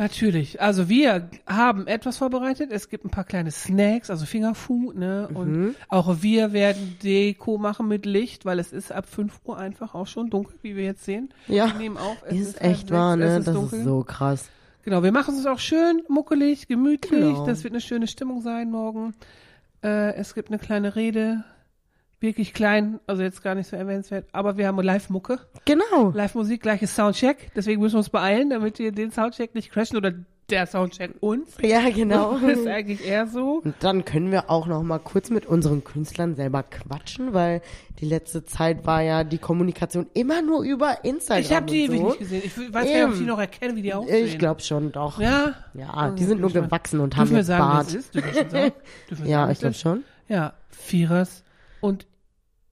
Natürlich. 0.00 0.62
Also 0.62 0.88
wir 0.88 1.28
haben 1.46 1.86
etwas 1.86 2.16
vorbereitet. 2.16 2.70
Es 2.72 2.88
gibt 2.88 3.04
ein 3.04 3.10
paar 3.10 3.24
kleine 3.24 3.50
Snacks, 3.50 4.08
also 4.08 4.24
Fingerfood, 4.24 4.96
ne? 4.96 5.28
Mhm. 5.28 5.36
Und 5.36 5.74
auch 5.90 6.22
wir 6.22 6.54
werden 6.54 6.96
Deko 7.02 7.58
machen 7.58 7.86
mit 7.86 8.06
Licht, 8.06 8.46
weil 8.46 8.58
es 8.60 8.72
ist 8.72 8.92
ab 8.92 9.06
5 9.06 9.40
Uhr 9.44 9.58
einfach 9.58 9.94
auch 9.94 10.06
schon 10.06 10.30
dunkel, 10.30 10.54
wie 10.62 10.74
wir 10.74 10.84
jetzt 10.84 11.04
sehen. 11.04 11.28
Ja. 11.48 11.66
Wir 11.66 11.74
nehmen 11.74 11.98
auf. 11.98 12.16
Es 12.26 12.32
Ist 12.40 12.60
halb 12.60 12.70
echt 12.70 12.80
sechs, 12.80 12.90
wahr, 12.92 13.16
ne? 13.16 13.36
ist 13.36 13.48
Das 13.48 13.54
dunkel. 13.54 13.78
ist 13.80 13.84
so 13.84 14.02
krass. 14.02 14.48
Genau, 14.84 15.02
wir 15.02 15.12
machen 15.12 15.34
es 15.38 15.44
auch 15.44 15.58
schön, 15.58 16.02
muckelig, 16.08 16.66
gemütlich. 16.66 17.20
Genau. 17.20 17.44
Das 17.44 17.62
wird 17.62 17.74
eine 17.74 17.82
schöne 17.82 18.06
Stimmung 18.06 18.40
sein 18.40 18.70
morgen. 18.70 19.12
Äh, 19.84 20.14
es 20.14 20.34
gibt 20.34 20.48
eine 20.48 20.58
kleine 20.58 20.96
Rede. 20.96 21.44
Wirklich 22.20 22.52
klein, 22.52 23.00
also 23.06 23.22
jetzt 23.22 23.42
gar 23.42 23.54
nicht 23.54 23.68
so 23.68 23.76
erwähnenswert, 23.76 24.26
aber 24.32 24.58
wir 24.58 24.66
haben 24.68 24.78
Live-Mucke. 24.80 25.38
Genau. 25.64 26.10
Live-Musik, 26.14 26.60
gleiches 26.60 26.94
Soundcheck. 26.94 27.50
Deswegen 27.56 27.80
müssen 27.80 27.94
wir 27.94 27.98
uns 28.00 28.10
beeilen, 28.10 28.50
damit 28.50 28.78
wir 28.78 28.92
den 28.92 29.10
Soundcheck 29.10 29.54
nicht 29.54 29.70
crashen 29.72 29.96
oder 29.96 30.12
der 30.50 30.66
Soundcheck 30.66 31.12
uns. 31.20 31.56
Ja, 31.62 31.88
genau. 31.88 32.36
Das 32.38 32.58
ist 32.58 32.66
eigentlich 32.66 33.06
eher 33.06 33.26
so. 33.26 33.62
Und 33.64 33.74
dann 33.80 34.04
können 34.04 34.32
wir 34.32 34.50
auch 34.50 34.66
noch 34.66 34.82
mal 34.82 34.98
kurz 34.98 35.30
mit 35.30 35.46
unseren 35.46 35.82
Künstlern 35.84 36.34
selber 36.34 36.62
quatschen, 36.64 37.32
weil 37.32 37.62
die 38.00 38.04
letzte 38.06 38.44
Zeit 38.44 38.84
war 38.84 39.00
ja 39.00 39.22
die 39.24 39.38
Kommunikation 39.38 40.06
immer 40.12 40.42
nur 40.42 40.62
über 40.64 41.04
Instagram 41.04 41.40
Ich 41.42 41.52
habe 41.54 41.66
die 41.66 41.84
ewig 41.84 42.00
so. 42.00 42.06
nicht 42.08 42.18
gesehen. 42.18 42.42
Ich 42.44 42.56
weiß 42.58 42.72
gar 42.72 42.82
nicht, 42.82 43.04
ob 43.04 43.12
ich 43.12 43.18
die 43.20 43.24
noch 43.26 43.38
erkenne, 43.38 43.76
wie 43.76 43.82
die 43.82 43.94
aussehen. 43.94 44.26
Ich 44.26 44.38
glaube 44.38 44.60
schon, 44.60 44.90
doch. 44.92 45.20
Ja. 45.20 45.54
Ja, 45.72 46.10
die 46.10 46.24
sind 46.24 46.40
nur 46.40 46.52
wir- 46.52 46.62
gewachsen 46.62 47.00
und 47.00 47.16
haben 47.16 47.34
jetzt 47.34 47.46
sagen, 47.46 47.62
Bart. 47.62 47.94
ist? 47.94 48.14
Dürfen 48.14 48.34
wir 48.34 48.50
sagen? 48.50 48.72
Ja, 49.24 49.50
ich 49.50 49.58
glaube 49.60 49.74
schon. 49.74 50.04
Ja, 50.28 50.52
Firas 50.68 51.44
und 51.80 52.06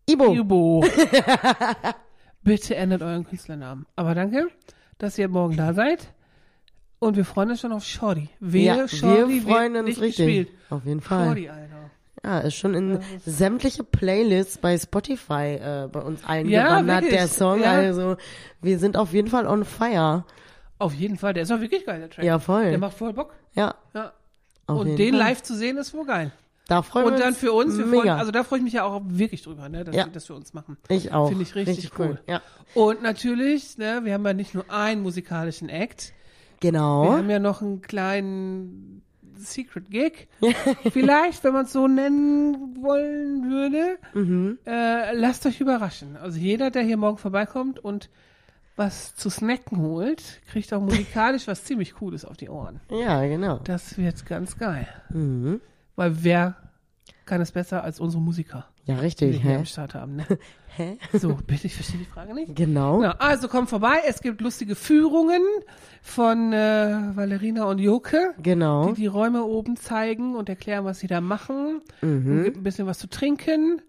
Ibo. 0.08 0.34
Ibo. 0.34 0.84
Bitte 2.42 2.74
ändert 2.76 3.02
euren 3.02 3.26
Künstlernamen. 3.26 3.86
Aber 3.96 4.14
danke, 4.14 4.48
dass 4.98 5.18
ihr 5.18 5.28
morgen 5.28 5.56
da 5.56 5.74
seid. 5.74 6.12
Und 6.98 7.16
wir 7.16 7.24
freuen 7.24 7.50
uns 7.50 7.60
schon 7.60 7.72
auf 7.72 7.84
Shorty. 7.84 8.28
Wer 8.40 8.74
Ja, 8.76 8.88
Shorty 8.88 9.34
wir 9.34 9.42
freuen 9.42 9.76
uns 9.76 10.00
richtig. 10.00 10.16
gespielt. 10.16 10.48
Auf 10.70 10.84
jeden 10.84 11.00
Fall. 11.00 11.26
Shorty, 11.26 11.48
Alter. 11.48 11.90
Ja, 12.24 12.38
ist 12.40 12.56
schon 12.56 12.74
in 12.74 12.98
sämtliche 13.24 13.84
Playlists 13.84 14.58
bei 14.58 14.76
Spotify 14.76 15.54
äh, 15.60 15.88
bei 15.92 16.00
uns 16.00 16.24
allen 16.24 16.48
Ja, 16.48 16.82
der 16.82 17.28
Song. 17.28 17.60
Ja. 17.62 17.72
Also 17.72 18.16
wir 18.60 18.78
sind 18.80 18.96
auf 18.96 19.12
jeden 19.12 19.28
Fall 19.28 19.46
on 19.46 19.64
fire. 19.64 20.24
Auf 20.80 20.94
jeden 20.94 21.16
Fall, 21.16 21.32
der 21.34 21.44
ist 21.44 21.52
auch 21.52 21.60
wirklich 21.60 21.86
geil, 21.86 22.00
der 22.00 22.10
Track. 22.10 22.24
Ja, 22.24 22.38
voll. 22.40 22.70
Der 22.70 22.78
macht 22.78 22.96
voll 22.96 23.12
Bock. 23.12 23.34
Ja, 23.54 23.74
Ja. 23.94 24.12
auf 24.66 24.80
Und 24.80 24.96
den 24.96 25.10
Fall. 25.10 25.18
live 25.18 25.42
zu 25.42 25.54
sehen, 25.54 25.76
ist 25.76 25.94
wohl 25.94 26.06
geil. 26.06 26.32
Da 26.68 26.82
freuen 26.82 27.06
wir 27.06 27.12
Und 27.12 27.18
dann 27.18 27.28
uns 27.30 27.38
für 27.38 27.52
uns, 27.52 27.76
wir 27.78 27.86
mega. 27.86 28.02
freuen, 28.02 28.18
also 28.18 28.30
da 28.30 28.44
freue 28.44 28.58
ich 28.58 28.64
mich 28.64 28.74
ja 28.74 28.84
auch 28.84 29.00
wirklich 29.06 29.42
drüber, 29.42 29.68
ne, 29.68 29.84
dass 29.84 29.96
Ja. 29.96 30.04
wir 30.06 30.12
das 30.12 30.26
für 30.26 30.34
uns 30.34 30.52
machen. 30.54 30.76
ich 30.88 31.12
auch. 31.12 31.28
Finde 31.28 31.42
ich 31.42 31.54
richtig, 31.56 31.90
cool. 31.98 32.20
Ja, 32.28 32.40
Und 32.74 33.02
natürlich, 33.02 33.76
ne, 33.78 34.00
wir 34.04 34.14
haben 34.14 34.24
ja 34.24 34.34
nicht 34.34 34.54
nur 34.54 34.70
einen 34.70 35.02
musikalischen 35.02 35.68
Act, 35.70 36.12
wir 36.60 36.70
genau. 36.70 37.10
haben 37.12 37.30
ja 37.30 37.38
noch 37.38 37.62
einen 37.62 37.80
kleinen 37.82 39.02
Secret 39.36 39.88
Gig. 39.90 40.28
Vielleicht, 40.92 41.42
wenn 41.44 41.52
man 41.54 41.64
es 41.64 41.72
so 41.72 41.86
nennen 41.88 42.76
wollen 42.82 43.48
würde. 43.50 43.96
Mhm. 44.12 44.58
Äh, 44.66 45.14
lasst 45.14 45.46
euch 45.46 45.60
überraschen. 45.60 46.16
Also 46.16 46.38
jeder, 46.38 46.70
der 46.70 46.82
hier 46.82 46.96
morgen 46.96 47.18
vorbeikommt 47.18 47.78
und 47.82 48.10
was 48.76 49.14
zu 49.14 49.30
snacken 49.30 49.78
holt, 49.78 50.40
kriegt 50.50 50.72
auch 50.74 50.80
musikalisch 50.80 51.46
was 51.46 51.64
ziemlich 51.64 51.94
Cooles 51.94 52.24
auf 52.24 52.36
die 52.36 52.48
Ohren. 52.48 52.80
Ja, 52.90 53.24
genau. 53.26 53.60
Das 53.64 53.96
wird 53.96 54.26
ganz 54.26 54.58
geil. 54.58 54.86
Mhm. 55.10 55.60
Weil 55.98 56.22
wer 56.22 56.54
kann 57.26 57.40
es 57.40 57.50
besser 57.52 57.82
als 57.82 57.98
unsere 57.98 58.22
Musiker, 58.22 58.66
Ja, 58.84 58.94
die 58.94 59.00
wir 59.00 59.02
richtig. 59.02 59.42
hier 59.42 59.50
Hä? 59.50 59.56
am 59.56 59.64
Start 59.66 59.94
haben. 59.94 60.14
Ne? 60.16 60.24
Hä? 60.76 60.96
So, 61.12 61.34
bitte, 61.46 61.66
ich 61.66 61.74
verstehe 61.74 61.98
die 61.98 62.04
Frage 62.04 62.34
nicht. 62.34 62.54
Genau. 62.54 63.00
Genau, 63.00 63.12
also 63.18 63.48
kommt 63.48 63.68
vorbei. 63.68 63.96
Es 64.06 64.20
gibt 64.22 64.40
lustige 64.40 64.76
Führungen 64.76 65.42
von 66.00 66.52
äh, 66.52 67.16
Valerina 67.16 67.64
und 67.64 67.80
Joke, 67.80 68.34
Genau. 68.40 68.90
die 68.90 68.94
die 69.02 69.06
Räume 69.06 69.42
oben 69.42 69.76
zeigen 69.76 70.36
und 70.36 70.48
erklären, 70.48 70.84
was 70.84 71.00
sie 71.00 71.08
da 71.08 71.20
machen. 71.20 71.80
Mhm. 72.00 72.30
Und 72.38 72.44
gibt 72.44 72.56
ein 72.58 72.62
bisschen 72.62 72.86
was 72.86 72.98
zu 73.00 73.08
trinken. 73.08 73.82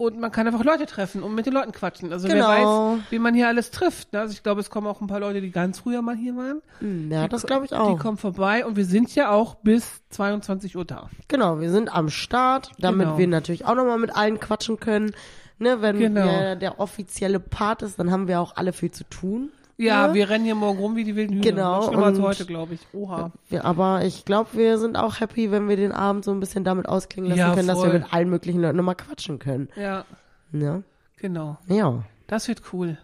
Und 0.00 0.20
man 0.20 0.30
kann 0.30 0.46
einfach 0.46 0.62
Leute 0.64 0.86
treffen 0.86 1.24
und 1.24 1.34
mit 1.34 1.44
den 1.46 1.52
Leuten 1.52 1.72
quatschen. 1.72 2.12
Also 2.12 2.28
wer 2.28 2.36
Genau. 2.36 2.92
weiß, 2.98 3.00
wie 3.10 3.18
man 3.18 3.34
hier 3.34 3.48
alles 3.48 3.72
trifft. 3.72 4.12
ne? 4.12 4.20
Also 4.20 4.32
ich 4.32 4.44
glaube, 4.44 4.60
es 4.60 4.70
kommen 4.70 4.86
auch 4.86 5.00
ein 5.00 5.08
paar 5.08 5.18
Leute, 5.18 5.40
die 5.40 5.50
ganz 5.50 5.80
früher 5.80 6.02
mal 6.02 6.14
hier 6.14 6.36
waren. 6.36 6.62
Mhm, 6.80 7.10
Ja, 7.10 7.24
Die 7.24 7.28
das 7.30 7.44
glaube 7.44 7.64
ich 7.64 7.70
Die 7.70 7.76
auch. 7.76 7.98
kommen 7.98 8.16
vorbei 8.16 8.64
und 8.64 8.76
wir 8.76 8.84
sind 8.84 9.12
ja 9.16 9.30
auch 9.32 9.56
bis 9.56 10.02
22 10.10 10.76
Uhr 10.76 10.84
da. 10.84 11.10
Genau, 11.26 11.58
wir 11.58 11.70
sind 11.72 11.92
am 11.92 12.10
Start, 12.10 12.70
damit 12.78 13.06
Genau. 13.08 13.18
wir 13.18 13.26
natürlich 13.26 13.64
auch 13.66 13.74
nochmal 13.74 13.98
mit 13.98 14.14
allen 14.14 14.38
quatschen 14.38 14.78
können. 14.78 15.10
Ne, 15.58 15.82
wenn 15.82 15.98
Genau. 15.98 16.24
wir 16.26 16.54
der 16.54 16.78
offizielle 16.78 17.40
Part 17.40 17.82
ist, 17.82 17.98
dann 17.98 18.12
haben 18.12 18.28
wir 18.28 18.40
auch 18.40 18.54
alle 18.54 18.72
viel 18.72 18.92
zu 18.92 19.02
tun. 19.02 19.50
Ja, 19.80 20.08
Ja. 20.08 20.14
wir 20.14 20.28
rennen 20.28 20.44
hier 20.44 20.56
morgen 20.56 20.78
rum 20.80 20.96
wie 20.96 21.04
die 21.04 21.14
wilden 21.14 21.34
Hühner. 21.34 21.42
Genau, 21.50 21.82
Schlimmer 21.88 22.06
als 22.06 22.18
und- 22.18 22.24
heute, 22.24 22.44
glaube 22.46 22.74
ich. 22.74 22.80
Oha. 22.92 23.30
Wir, 23.48 23.64
aber 23.64 24.04
ich 24.04 24.24
glaube, 24.24 24.50
wir 24.54 24.76
sind 24.78 24.96
auch 24.96 25.20
happy, 25.20 25.52
wenn 25.52 25.68
wir 25.68 25.76
den 25.76 25.92
Abend 25.92 26.24
so 26.24 26.32
ein 26.32 26.40
bisschen 26.40 26.64
damit 26.64 26.88
ausklingen 26.88 27.30
lassen 27.30 27.38
Ja, 27.38 27.54
können, 27.54 27.68
dass 27.68 27.78
wir 27.78 27.90
voll. 27.90 28.00
mit 28.00 28.12
allen 28.12 28.28
möglichen 28.28 28.60
Leuten 28.60 28.76
nochmal 28.76 28.96
quatschen 28.96 29.38
können. 29.38 29.68
Ja, 29.76 30.04
Ne? 30.50 30.82
genau. 31.16 31.58
Ja, 31.68 32.02
Das 32.26 32.48
wird 32.48 32.62
cool. 32.72 32.98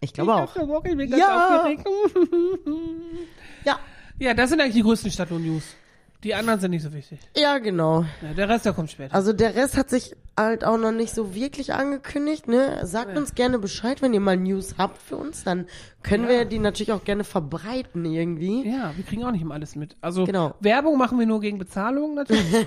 ich 0.00 0.12
glaube 0.12 0.34
auch. 0.34 0.40
hab 0.40 0.52
so 0.54 0.66
Bock, 0.66 0.86
ich 0.86 0.96
bin 0.96 1.10
ganz 1.10 1.20
Ja. 1.20 1.56
aufgeregt. 1.58 1.84
Ja, 3.64 3.78
Ja, 4.20 4.34
das 4.34 4.50
sind 4.50 4.60
eigentlich 4.60 4.74
die 4.74 4.82
größten 4.82 5.10
Stadtlohn-News. 5.10 5.74
Die 6.24 6.34
anderen 6.34 6.58
sind 6.58 6.70
nicht 6.70 6.82
so 6.82 6.92
wichtig. 6.92 7.20
ja, 7.36 7.58
genau. 7.58 8.04
Ja, 8.22 8.32
der 8.34 8.48
Rest, 8.48 8.64
der 8.64 8.72
kommt 8.72 8.90
später. 8.90 9.14
Also 9.14 9.32
der 9.34 9.54
Rest 9.54 9.76
hat 9.76 9.90
sich 9.90 10.16
halt 10.36 10.64
auch 10.64 10.78
noch 10.78 10.90
nicht 10.90 11.14
so 11.14 11.34
wirklich 11.34 11.74
angekündigt, 11.74 12.48
ne? 12.48 12.80
Sagt 12.86 13.12
Ja. 13.12 13.18
uns 13.18 13.34
gerne 13.34 13.58
Bescheid, 13.58 14.02
wenn 14.02 14.12
ihr 14.14 14.20
mal 14.20 14.36
News 14.36 14.74
habt 14.78 15.00
für 15.00 15.16
uns, 15.16 15.44
dann 15.44 15.66
können 16.02 16.24
Ja. 16.24 16.30
wir 16.30 16.44
die 16.46 16.58
natürlich 16.58 16.92
auch 16.92 17.04
gerne 17.04 17.22
verbreiten 17.24 18.04
irgendwie. 18.06 18.66
ja, 18.68 18.92
wir 18.96 19.04
kriegen 19.04 19.22
auch 19.24 19.30
nicht 19.30 19.42
immer 19.42 19.54
alles 19.54 19.76
mit. 19.76 19.96
Also 20.00 20.24
Genau. 20.24 20.54
Werbung 20.60 20.98
machen 20.98 21.18
wir 21.18 21.26
nur 21.26 21.40
gegen 21.40 21.58
Bezahlung 21.58 22.14
natürlich. 22.14 22.44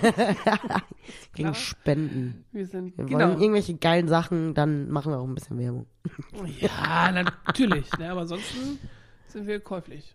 Gegen 1.33 1.53
Spenden. 1.55 2.45
Wir 2.51 2.67
sind 2.67 2.97
Wir 2.97 3.05
genau. 3.05 3.27
wollen 3.29 3.41
irgendwelche 3.41 3.75
geilen 3.75 4.07
Sachen, 4.07 4.53
dann 4.53 4.89
machen 4.89 5.11
wir 5.11 5.19
auch 5.19 5.23
ein 5.27 5.35
bisschen 5.35 5.57
Werbung. 5.57 5.85
Ja, 6.59 7.11
natürlich. 7.11 7.89
ne, 7.97 8.11
aber 8.11 8.21
ansonsten 8.21 8.77
sind 9.27 9.47
wir 9.47 9.59
käuflich. 9.61 10.13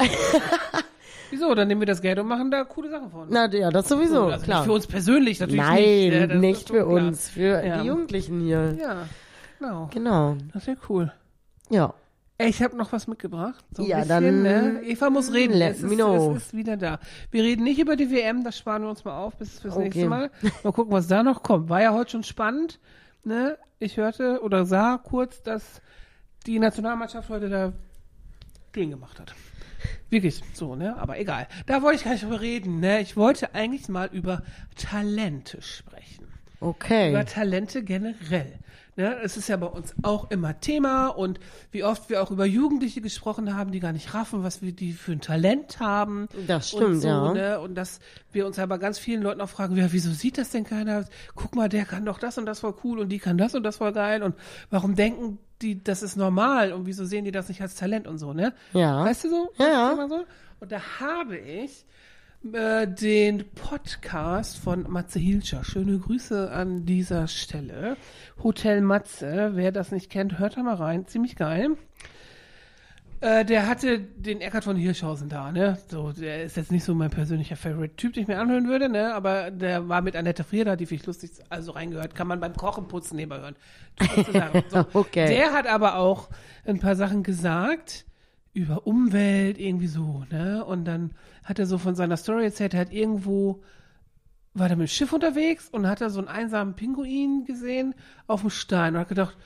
Wieso? 1.30 1.54
Dann 1.54 1.68
nehmen 1.68 1.80
wir 1.80 1.86
das 1.86 2.02
Geld 2.02 2.18
und 2.18 2.26
machen 2.28 2.50
da 2.50 2.64
coole 2.64 2.90
Sachen 2.90 3.10
von. 3.10 3.26
Na 3.30 3.50
ja, 3.52 3.70
das 3.70 3.88
sowieso, 3.88 4.24
also 4.26 4.44
klar. 4.44 4.58
Nicht 4.60 4.66
für 4.66 4.72
uns 4.72 4.86
persönlich 4.86 5.40
natürlich 5.40 5.60
Nein, 5.60 5.76
nicht. 5.82 6.10
ne, 6.12 6.26
das 6.28 6.34
ist 6.36 6.40
nicht 6.40 6.68
für 6.68 6.74
klar. 6.74 6.86
uns, 6.88 7.28
für 7.28 7.64
Ja. 7.64 7.80
die 7.82 7.86
Jugendlichen 7.88 8.40
hier. 8.40 8.76
Ja, 8.80 8.96
genau. 9.58 9.90
Genau. 9.92 10.36
Das 10.52 10.66
wäre 10.66 10.76
cool. 10.88 11.12
Ja. 11.70 11.94
Ich 12.38 12.62
habe 12.62 12.74
noch 12.74 12.90
was 12.92 13.06
mitgebracht. 13.06 13.62
So 13.76 13.82
Ja, 13.82 13.98
bisschen, 13.98 14.08
dann 14.08 14.42
ne? 14.42 14.80
Eva 14.84 15.10
muss 15.10 15.30
reden. 15.34 15.52
let 15.52 15.72
es, 15.76 15.82
ist, 15.82 15.92
es 15.92 16.36
ist 16.36 16.56
wieder 16.56 16.78
da. 16.78 16.98
Wir 17.30 17.42
reden 17.42 17.64
nicht 17.64 17.78
über 17.78 17.96
die 17.96 18.10
WM, 18.10 18.44
das 18.44 18.56
sparen 18.56 18.82
wir 18.82 18.88
uns 18.88 19.04
mal 19.04 19.18
auf 19.18 19.36
bis 19.36 19.58
fürs 19.60 19.74
Okay. 19.74 19.84
nächste 19.84 20.06
Mal. 20.06 20.30
Mal 20.64 20.72
gucken, 20.72 20.90
was 20.92 21.06
da 21.06 21.22
noch 21.22 21.42
kommt. 21.42 21.68
War 21.68 21.82
ja 21.82 21.92
heute 21.92 22.12
schon 22.12 22.22
spannend. 22.24 22.80
Ne? 23.24 23.58
Ich 23.78 23.98
hörte 23.98 24.40
oder 24.42 24.64
sah 24.64 24.96
kurz, 24.96 25.42
dass 25.42 25.82
die 26.46 26.58
Nationalmannschaft 26.58 27.28
heute 27.28 27.50
da 27.50 27.72
gegen 28.72 28.90
gemacht 28.92 29.20
hat. 29.20 29.34
Wirklich 30.08 30.42
so, 30.54 30.76
ne? 30.76 30.96
Aber 30.98 31.18
egal. 31.18 31.46
Da 31.66 31.82
wollte 31.82 31.98
ich 31.98 32.04
gar 32.04 32.12
nicht 32.12 32.24
drüber 32.24 32.40
reden, 32.40 32.80
ne? 32.80 33.00
Ich 33.00 33.16
wollte 33.16 33.54
eigentlich 33.54 33.88
mal 33.88 34.08
über 34.12 34.42
Talente 34.76 35.62
sprechen 35.62 36.30
Okay. 36.60 37.10
über 37.10 37.24
Talente 37.24 37.82
generell. 37.82 38.58
Ne? 38.96 39.16
Es 39.22 39.36
ist 39.36 39.48
ja 39.48 39.56
bei 39.56 39.66
uns 39.66 39.94
auch 40.02 40.30
immer 40.30 40.60
Thema 40.60 41.08
und 41.08 41.40
wie 41.70 41.84
oft 41.84 42.10
wir 42.10 42.22
auch 42.22 42.30
über 42.30 42.44
Jugendliche 42.44 43.00
gesprochen 43.00 43.56
haben, 43.56 43.72
die 43.72 43.80
gar 43.80 43.92
nicht 43.92 44.12
raffen, 44.12 44.42
was 44.42 44.60
wir 44.60 44.72
die 44.72 44.92
für 44.92 45.12
ein 45.12 45.20
Talent 45.20 45.80
haben. 45.80 46.28
Das 46.46 46.74
und 46.74 46.82
stimmt, 46.82 47.02
so, 47.02 47.08
ja. 47.08 47.32
Ne? 47.32 47.60
Und 47.60 47.76
dass 47.76 48.00
wir 48.32 48.46
uns 48.46 48.58
aber 48.58 48.78
ganz 48.78 48.98
vielen 48.98 49.22
Leuten 49.22 49.40
auch 49.40 49.48
fragen, 49.48 49.76
ja, 49.76 49.90
wieso 49.92 50.10
sieht 50.10 50.36
das 50.36 50.50
denn 50.50 50.64
keiner? 50.64 51.06
Guck 51.34 51.54
mal, 51.54 51.68
der 51.68 51.86
kann 51.86 52.04
doch 52.04 52.18
das 52.18 52.36
und 52.36 52.44
das 52.46 52.60
voll 52.60 52.74
cool 52.84 52.98
und 52.98 53.08
die 53.08 53.18
kann 53.18 53.38
das 53.38 53.54
und 53.54 53.62
das 53.62 53.78
voll 53.78 53.92
geil 53.92 54.22
und 54.22 54.34
warum 54.68 54.96
denken 54.96 55.38
die, 55.62 55.82
das 55.82 56.02
ist 56.02 56.16
normal 56.16 56.72
und 56.72 56.86
wieso 56.86 57.04
sehen 57.04 57.24
die 57.24 57.32
das 57.32 57.48
nicht 57.48 57.60
als 57.60 57.74
Talent 57.74 58.06
und 58.06 58.18
so, 58.18 58.32
ne? 58.32 58.52
Ja. 58.72 59.04
Weißt 59.04 59.24
du 59.24 59.30
so? 59.30 59.50
Ja, 59.58 59.68
ja. 59.68 60.08
So? 60.08 60.24
Und 60.60 60.72
da 60.72 60.80
habe 61.00 61.36
ich 61.38 61.84
äh, 62.52 62.86
den 62.86 63.44
Podcast 63.50 64.58
von 64.58 64.90
Matze 64.90 65.18
Hilscher. 65.18 65.64
Schöne 65.64 65.98
Grüße 65.98 66.50
an 66.50 66.86
dieser 66.86 67.28
Stelle. 67.28 67.96
Hotel 68.42 68.80
Matze, 68.80 69.52
wer 69.54 69.72
das 69.72 69.92
nicht 69.92 70.10
kennt, 70.10 70.38
hört 70.38 70.56
da 70.56 70.62
mal 70.62 70.76
rein. 70.76 71.06
Ziemlich 71.06 71.36
geil. 71.36 71.76
Äh, 73.22 73.44
der 73.44 73.66
hatte 73.68 74.00
den 74.00 74.40
Eckart 74.40 74.64
von 74.64 74.76
Hirschhausen 74.76 75.28
da, 75.28 75.52
ne? 75.52 75.78
So, 75.88 76.10
der 76.12 76.44
ist 76.44 76.56
jetzt 76.56 76.72
nicht 76.72 76.84
so 76.84 76.94
mein 76.94 77.10
persönlicher 77.10 77.56
Favorite-Typ, 77.56 78.14
den 78.14 78.22
ich 78.22 78.28
mir 78.28 78.38
anhören 78.38 78.66
würde, 78.66 78.88
ne? 78.88 79.14
Aber 79.14 79.50
der 79.50 79.90
war 79.90 80.00
mit 80.00 80.16
Annette 80.16 80.42
Frieda, 80.42 80.74
die 80.74 80.86
finde 80.86 81.02
ich 81.02 81.06
lustig, 81.06 81.30
also 81.50 81.72
reingehört. 81.72 82.14
Kann 82.14 82.28
man 82.28 82.40
beim 82.40 82.54
Kochen, 82.54 82.88
Putzen 82.88 83.16
nebenbei 83.16 83.40
hören. 83.40 83.56
So. 84.70 84.86
Okay. 84.94 85.28
Der 85.28 85.52
hat 85.52 85.66
aber 85.66 85.96
auch 85.96 86.30
ein 86.64 86.78
paar 86.80 86.96
Sachen 86.96 87.22
gesagt 87.22 88.06
über 88.54 88.86
Umwelt, 88.86 89.58
irgendwie 89.58 89.86
so, 89.86 90.24
ne? 90.30 90.64
Und 90.64 90.86
dann 90.86 91.12
hat 91.44 91.58
er 91.58 91.66
so 91.66 91.76
von 91.76 91.94
seiner 91.94 92.16
Story 92.16 92.44
erzählt, 92.44 92.72
er 92.72 92.80
hat 92.80 92.92
irgendwo, 92.92 93.62
war 94.54 94.68
der 94.68 94.78
mit 94.78 94.88
dem 94.88 94.92
Schiff 94.92 95.12
unterwegs 95.12 95.68
und 95.68 95.86
hat 95.86 96.00
da 96.00 96.08
so 96.08 96.20
einen 96.20 96.28
einsamen 96.28 96.74
Pinguin 96.74 97.44
gesehen 97.44 97.94
auf 98.26 98.40
dem 98.40 98.50
Stein 98.50 98.94
und 98.94 99.00
hat 99.00 99.08
gedacht, 99.08 99.36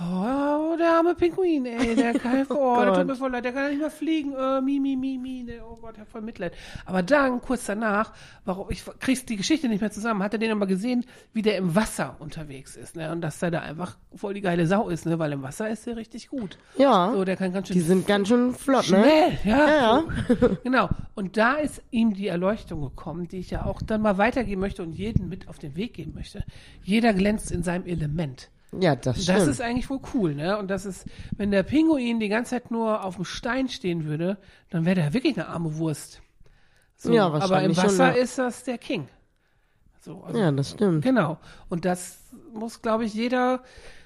oh, 0.00 0.76
der 0.76 0.92
arme 0.92 1.14
Pinguin, 1.14 1.66
ey, 1.66 1.96
der 1.96 2.14
kann, 2.14 2.46
oh, 2.50 2.76
der 2.76 2.86
Gott. 2.86 2.96
tut 2.96 3.06
mir 3.06 3.16
voll 3.16 3.30
leid, 3.30 3.44
der 3.44 3.52
kann 3.52 3.70
nicht 3.70 3.80
mehr 3.80 3.90
fliegen, 3.90 4.32
äh, 4.34 4.60
mi, 4.60 4.78
mi, 4.80 4.96
mi, 4.96 5.18
mi, 5.18 5.42
ne, 5.42 5.60
oh 5.64 5.76
Gott, 5.76 5.94
ich 5.94 6.00
hab 6.00 6.08
voll 6.08 6.20
Mitleid. 6.20 6.52
Aber 6.86 7.02
dann, 7.02 7.40
kurz 7.40 7.66
danach, 7.66 8.12
warum, 8.44 8.70
ich 8.70 8.84
krieg's 9.00 9.24
die 9.24 9.36
Geschichte 9.36 9.68
nicht 9.68 9.80
mehr 9.80 9.90
zusammen, 9.90 10.22
hat 10.22 10.32
er 10.32 10.38
den 10.38 10.52
aber 10.52 10.66
gesehen, 10.66 11.04
wie 11.32 11.42
der 11.42 11.56
im 11.56 11.74
Wasser 11.74 12.16
unterwegs 12.20 12.76
ist, 12.76 12.96
ne, 12.96 13.10
und 13.10 13.20
dass 13.20 13.42
er 13.42 13.50
da 13.50 13.60
einfach 13.60 13.96
voll 14.14 14.34
die 14.34 14.40
geile 14.40 14.66
Sau 14.66 14.88
ist, 14.88 15.06
ne, 15.06 15.18
weil 15.18 15.32
im 15.32 15.42
Wasser 15.42 15.68
ist 15.68 15.86
der 15.86 15.96
richtig 15.96 16.28
gut. 16.28 16.58
Ja. 16.76 17.12
So, 17.12 17.24
der 17.24 17.36
kann 17.36 17.52
ganz 17.52 17.68
schön 17.68 17.74
die 17.74 17.82
sind 17.82 18.06
ganz 18.06 18.28
schön 18.28 18.54
flott, 18.54 18.90
ne? 18.90 18.98
Schnell, 18.98 19.38
ja. 19.44 19.58
Ja, 19.58 19.68
ja. 19.68 20.04
genau. 20.62 20.88
Und 21.14 21.36
da 21.36 21.54
ist 21.54 21.82
ihm 21.90 22.14
die 22.14 22.28
Erleuchtung 22.28 22.82
gekommen, 22.82 23.28
die 23.28 23.38
ich 23.38 23.50
ja 23.50 23.64
auch 23.64 23.82
dann 23.82 24.02
mal 24.02 24.18
weitergeben 24.18 24.60
möchte 24.60 24.82
und 24.82 24.92
jeden 24.92 25.28
mit 25.28 25.48
auf 25.48 25.58
den 25.58 25.76
Weg 25.76 25.94
geben 25.94 26.14
möchte. 26.14 26.44
Jeder 26.82 27.12
glänzt 27.12 27.50
in 27.50 27.62
seinem 27.62 27.86
Element. 27.86 28.50
Ja, 28.78 28.96
das 28.96 29.22
stimmt. 29.22 29.38
Das 29.38 29.46
ist 29.48 29.60
eigentlich 29.60 29.88
wohl 29.88 30.00
cool, 30.14 30.34
ne? 30.34 30.58
Und 30.58 30.68
das 30.68 30.84
ist, 30.84 31.06
wenn 31.36 31.50
der 31.50 31.62
Pinguin 31.62 32.20
die 32.20 32.28
ganze 32.28 32.50
Zeit 32.50 32.70
nur 32.70 33.02
auf 33.04 33.16
dem 33.16 33.24
Stein 33.24 33.68
stehen 33.68 34.04
würde, 34.04 34.36
dann 34.70 34.84
wäre 34.84 34.96
der 34.96 35.14
wirklich 35.14 35.36
eine 35.38 35.48
arme 35.48 35.76
Wurst. 35.78 36.20
So, 36.96 37.12
Ja, 37.12 37.26
aber 37.26 37.36
im 37.36 37.40
wahrscheinlich 37.50 37.76
schon, 37.78 37.86
Wasser 37.86 38.16
ja. 38.16 38.22
ist 38.22 38.38
das 38.38 38.64
der 38.64 38.76
King. 38.78 39.08
So, 40.00 40.22
also 40.22 40.38
ja, 40.38 40.50
das 40.52 40.70
stimmt. 40.72 41.02
Genau. 41.02 41.38
Und 41.68 41.84
das 41.84 42.18
muss, 42.52 42.82
glaube 42.82 43.04
ich, 43.04 43.14
jeder 43.14 43.62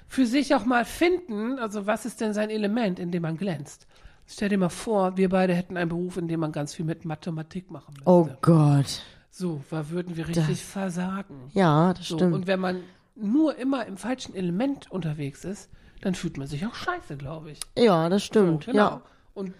für 0.07 0.25
sich 0.25 0.53
auch 0.55 0.65
mal 0.65 0.85
finden. 0.85 1.59
Also, 1.59 1.85
was 1.85 2.05
ist 2.05 2.21
denn 2.21 2.33
sein 2.33 2.49
Element, 2.49 2.99
in 2.99 3.11
dem 3.11 3.21
man 3.23 3.37
glänzt? 3.37 3.87
Stell 4.27 4.47
dir 4.49 4.57
mal 4.57 4.69
vor, 4.69 5.17
wir 5.17 5.27
beide 5.29 5.53
hätten 5.53 5.75
einen 5.75 5.89
Beruf, 5.89 6.17
in 6.17 6.27
dem 6.27 6.39
man 6.39 6.51
ganz 6.53 6.73
viel 6.73 6.85
mit 6.85 7.03
Mathematik 7.03 7.69
machen 7.71 7.93
müsste. 7.95 8.09
Oh 8.09 8.29
Gott. 8.41 9.01
So, 9.29 9.61
da 9.69 9.89
würden 9.89 10.15
wir 10.15 10.27
richtig 10.27 10.47
Das- 10.47 10.61
versagen. 10.61 11.35
Ja, 11.53 11.93
das 11.93 12.07
So, 12.07 12.15
stimmt. 12.17 12.33
und 12.33 12.47
wenn 12.47 12.59
man 12.59 12.81
nur 13.15 13.57
immer 13.57 13.85
im 13.85 13.97
falschen 13.97 14.35
Element 14.35 14.91
unterwegs 14.91 15.45
ist, 15.45 15.69
dann 16.01 16.15
fühlt 16.15 16.37
man 16.37 16.47
sich 16.47 16.65
auch 16.65 16.75
scheiße, 16.75 17.17
glaube 17.17 17.51
ich. 17.51 17.59
ja, 17.77 18.09
das 18.09 18.23
stimmt. 18.23 18.65
So, 18.65 18.71
genau. 18.71 18.89
Ja. 18.89 19.01
Und 19.33 19.53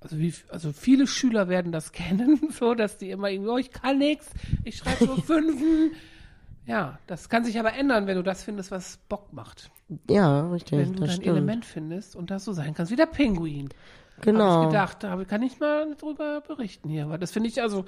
also, 0.00 0.18
wie, 0.18 0.32
also 0.48 0.72
viele 0.72 1.06
Schüler 1.06 1.48
werden 1.48 1.72
das 1.72 1.92
kennen, 1.92 2.40
so 2.50 2.74
dass 2.74 2.98
die 2.98 3.10
immer 3.10 3.30
irgendwie, 3.30 3.50
oh, 3.50 3.58
ich 3.58 3.70
kann 3.70 3.98
nichts, 3.98 4.30
ich 4.64 4.78
schreibe 4.78 5.06
nur 5.06 5.22
Fünfen. 5.22 5.92
Ja, 6.66 6.98
das 7.06 7.28
kann 7.28 7.44
sich 7.44 7.58
aber 7.58 7.72
ändern, 7.74 8.06
wenn 8.06 8.16
du 8.16 8.22
das 8.22 8.44
findest, 8.44 8.70
was 8.70 8.98
Bock 9.08 9.32
macht. 9.32 9.70
ja, 10.08 10.48
richtig, 10.50 10.78
Wenn 10.78 10.92
du 10.92 11.00
das 11.00 11.08
dein 11.08 11.16
stimmt. 11.22 11.26
Element 11.36 11.64
findest 11.64 12.14
und 12.16 12.30
das 12.30 12.44
so 12.44 12.52
sein 12.52 12.74
kannst, 12.74 12.92
wie 12.92 12.96
der 12.96 13.06
Pinguin. 13.06 13.70
Genau. 14.20 14.62
ich 14.62 14.68
gedacht, 14.68 15.02
da 15.02 15.24
kann 15.24 15.42
ich 15.42 15.58
mal 15.60 15.94
drüber 15.96 16.42
berichten 16.46 16.90
hier, 16.90 17.08
weil 17.08 17.18
das 17.18 17.32
finde 17.32 17.48
ich 17.48 17.62
also, 17.62 17.86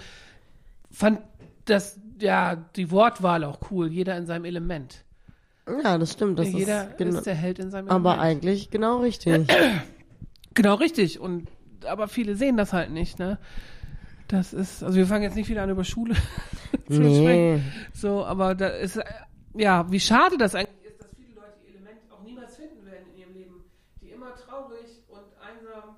fand 0.93 1.21
das, 1.65 1.99
ja, 2.21 2.57
die 2.57 2.91
Wortwahl 2.91 3.45
auch 3.45 3.59
cool, 3.71 3.91
jeder 3.91 4.17
in 4.17 4.27
seinem 4.27 4.45
Element. 4.45 5.05
Ja, 5.67 5.99
das 5.99 6.13
stimmt. 6.13 6.39
Das 6.39 6.49
jeder 6.49 6.91
ist, 6.91 6.99
genau, 6.99 7.19
ist 7.19 7.27
der 7.27 7.35
Held 7.35 7.59
in 7.59 7.71
seinem 7.71 7.89
aber 7.89 8.15
Element. 8.15 8.31
eigentlich 8.45 8.71
genau 8.71 9.01
richtig. 9.01 9.49
Genau, 10.55 10.75
richtig. 10.75 11.19
Und 11.19 11.49
aber 11.87 12.09
viele 12.09 12.37
sehen 12.37 12.59
das 12.59 12.75
halt 12.75 12.91
nicht, 12.91 13.19
ne? 13.19 13.39
Das 14.29 14.53
ist, 14.53 14.83
also 14.83 14.97
wir 14.97 15.07
fangen 15.07 15.23
jetzt 15.25 15.35
nicht 15.35 15.49
wieder 15.49 15.63
an 15.63 15.71
über 15.71 15.85
Schule 15.85 16.15
zu 16.89 17.01
nee. 17.01 17.21
sprechen. 17.21 17.73
So, 17.95 18.25
aber 18.25 18.55
da 18.55 18.69
ist, 18.69 19.01
ja, 19.55 19.91
wie 19.91 20.01
schade 20.01 20.37
das 20.39 20.55
eigentlich 20.55 20.85
ist, 20.85 21.01
dass 21.01 21.09
viele 21.15 21.35
Leute 21.35 21.57
ihr 21.67 21.75
Element 21.75 22.01
auch 22.11 22.23
niemals 22.23 22.57
finden 22.57 22.85
werden 22.87 23.05
in 23.15 23.21
ihrem 23.21 23.35
Leben. 23.35 23.65
Die 24.01 24.11
immer 24.11 24.35
traurig 24.35 25.03
und 25.09 25.25
einsam 25.41 25.97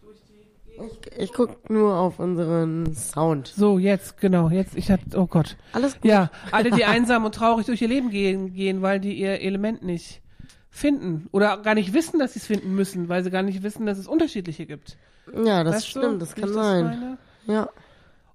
durch 0.00 0.18
die 0.28 0.46
Gegend. 0.64 0.67
Ich, 0.80 1.18
ich 1.18 1.32
guck 1.32 1.68
nur 1.70 1.96
auf 1.96 2.18
unseren 2.18 2.94
Sound. 2.94 3.48
So, 3.48 3.78
jetzt, 3.78 4.20
genau, 4.20 4.48
jetzt, 4.48 4.76
ich 4.76 4.90
hatte, 4.90 5.04
oh 5.16 5.26
Gott. 5.26 5.56
Alles 5.72 5.94
gut. 5.94 6.04
Ja, 6.04 6.30
alle, 6.52 6.70
die 6.70 6.84
einsam 6.86 7.24
und 7.24 7.34
traurig 7.34 7.66
durch 7.66 7.82
ihr 7.82 7.88
Leben 7.88 8.10
gehen, 8.10 8.52
gehen, 8.52 8.82
weil 8.82 9.00
die 9.00 9.14
ihr 9.14 9.40
Element 9.40 9.82
nicht 9.82 10.22
finden 10.70 11.28
oder 11.32 11.58
gar 11.58 11.74
nicht 11.74 11.92
wissen, 11.92 12.18
dass 12.18 12.34
sie 12.34 12.38
es 12.38 12.46
finden 12.46 12.74
müssen, 12.74 13.08
weil 13.08 13.24
sie 13.24 13.30
gar 13.30 13.42
nicht 13.42 13.62
wissen, 13.62 13.86
dass 13.86 13.98
es 13.98 14.06
unterschiedliche 14.06 14.66
gibt. 14.66 14.96
Ja, 15.34 15.64
das 15.64 15.76
Weißt 15.76 15.86
du, 15.86 16.00
stimmt, 16.00 16.22
das 16.22 16.36
wie 16.36 16.40
kann 16.40 16.52
sein. 16.52 16.84
meine? 16.84 17.18
Ja. 17.46 17.68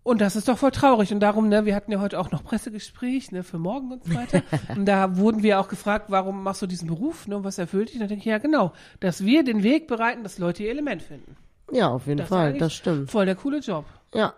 Und 0.03 0.19
das 0.19 0.35
ist 0.35 0.49
doch 0.49 0.57
voll 0.57 0.71
traurig. 0.71 1.13
Und 1.13 1.21
darum, 1.21 1.47
ne, 1.47 1.65
wir 1.65 1.75
hatten 1.75 1.91
ja 1.91 2.01
heute 2.01 2.19
auch 2.19 2.29
noch 2.29 2.43
Pressegespräch, 2.43 3.31
ne, 3.31 3.43
für 3.43 3.57
morgen 3.57 3.93
und 3.93 4.03
so 4.03 4.13
weiter. 4.13 4.43
und 4.75 4.85
da 4.85 5.15
wurden 5.17 5.43
wir 5.43 5.59
auch 5.61 5.69
gefragt, 5.69 6.07
warum 6.09 6.43
machst 6.43 6.61
du 6.61 6.67
diesen 6.67 6.89
Beruf, 6.89 7.25
ne, 7.27 7.37
und 7.37 7.45
was 7.45 7.57
erfüllt 7.57 7.89
dich? 7.89 7.95
Und 7.95 8.01
da 8.01 8.07
denke 8.07 8.19
ich, 8.19 8.25
ja, 8.25 8.37
genau, 8.37 8.73
dass 8.99 9.23
wir 9.23 9.43
den 9.43 9.63
Weg 9.63 9.87
bereiten, 9.87 10.23
dass 10.23 10.37
Leute 10.37 10.63
ihr 10.63 10.71
Element 10.71 11.01
finden. 11.01 11.37
Ja, 11.73 11.89
auf 11.89 12.05
jeden 12.07 12.19
Das 12.19 12.29
Fall, 12.29 12.57
das 12.57 12.73
stimmt. 12.73 13.09
Voll 13.11 13.25
der 13.25 13.35
coole 13.35 13.59
Job. 13.59 13.85
Ja. 14.13 14.33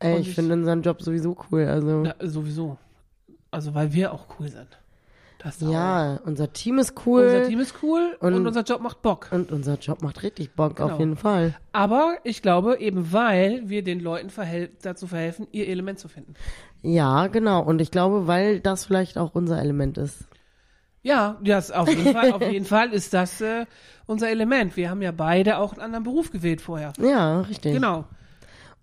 Ey, 0.00 0.18
ich 0.18 0.28
ich- 0.28 0.34
finde 0.34 0.54
unseren 0.54 0.82
Job 0.82 1.00
sowieso 1.02 1.36
cool. 1.50 1.64
Also, 1.66 2.02
Na, 2.02 2.14
sowieso. 2.20 2.76
Also, 3.50 3.74
weil 3.74 3.92
wir 3.92 4.12
auch 4.12 4.26
cool 4.38 4.48
sind. 4.48 4.66
Das 5.38 5.60
auch. 5.62 5.70
ja, 5.72 6.20
unser 6.24 6.52
Team 6.52 6.78
ist 6.78 6.94
cool. 7.04 7.22
Unser 7.24 7.48
Team 7.48 7.58
ist 7.60 7.74
cool 7.82 8.16
und, 8.20 8.32
Und- 8.34 8.46
unser 8.46 8.62
Job 8.62 8.80
macht 8.80 9.02
Bock. 9.02 9.28
und 9.32 9.50
unser 9.50 9.74
Job 9.76 10.00
macht 10.00 10.22
richtig 10.22 10.54
Bock, 10.54 10.76
Genau. 10.76 10.92
auf 10.92 10.98
jeden 11.00 11.16
Fall. 11.16 11.54
Aber 11.72 12.14
ich 12.22 12.42
glaube, 12.42 12.78
eben 12.78 13.12
weil 13.12 13.68
wir 13.68 13.82
den 13.82 13.98
Leuten 13.98 14.30
verhel 14.30 14.70
dazu 14.82 15.08
verhelfen, 15.08 15.48
ihr 15.50 15.66
Element 15.68 15.98
zu 15.98 16.06
finden. 16.08 16.34
Ja, 16.82 17.26
genau. 17.26 17.60
Und 17.62 17.80
ich 17.80 17.90
glaube, 17.90 18.28
weil 18.28 18.60
das 18.60 18.84
vielleicht 18.84 19.18
auch 19.18 19.34
unser 19.34 19.60
Element 19.60 19.98
ist. 19.98 20.24
Ja, 21.02 21.36
das 21.42 21.70
auf 21.72 21.88
jeden 21.88 22.12
Fall, 22.12 22.32
auf 22.32 22.42
jeden 22.42 22.64
Fall 22.66 22.92
ist 22.92 23.12
das 23.12 23.40
äh, 23.40 23.66
unser 24.06 24.28
Element. 24.30 24.76
Wir 24.76 24.88
haben 24.90 25.02
ja 25.02 25.10
beide 25.12 25.58
auch 25.58 25.72
einen 25.72 25.80
anderen 25.82 26.04
Beruf 26.04 26.30
gewählt 26.30 26.60
vorher. 26.60 26.92
Ja, 27.00 27.40
richtig. 27.40 27.74
Genau. 27.74 28.04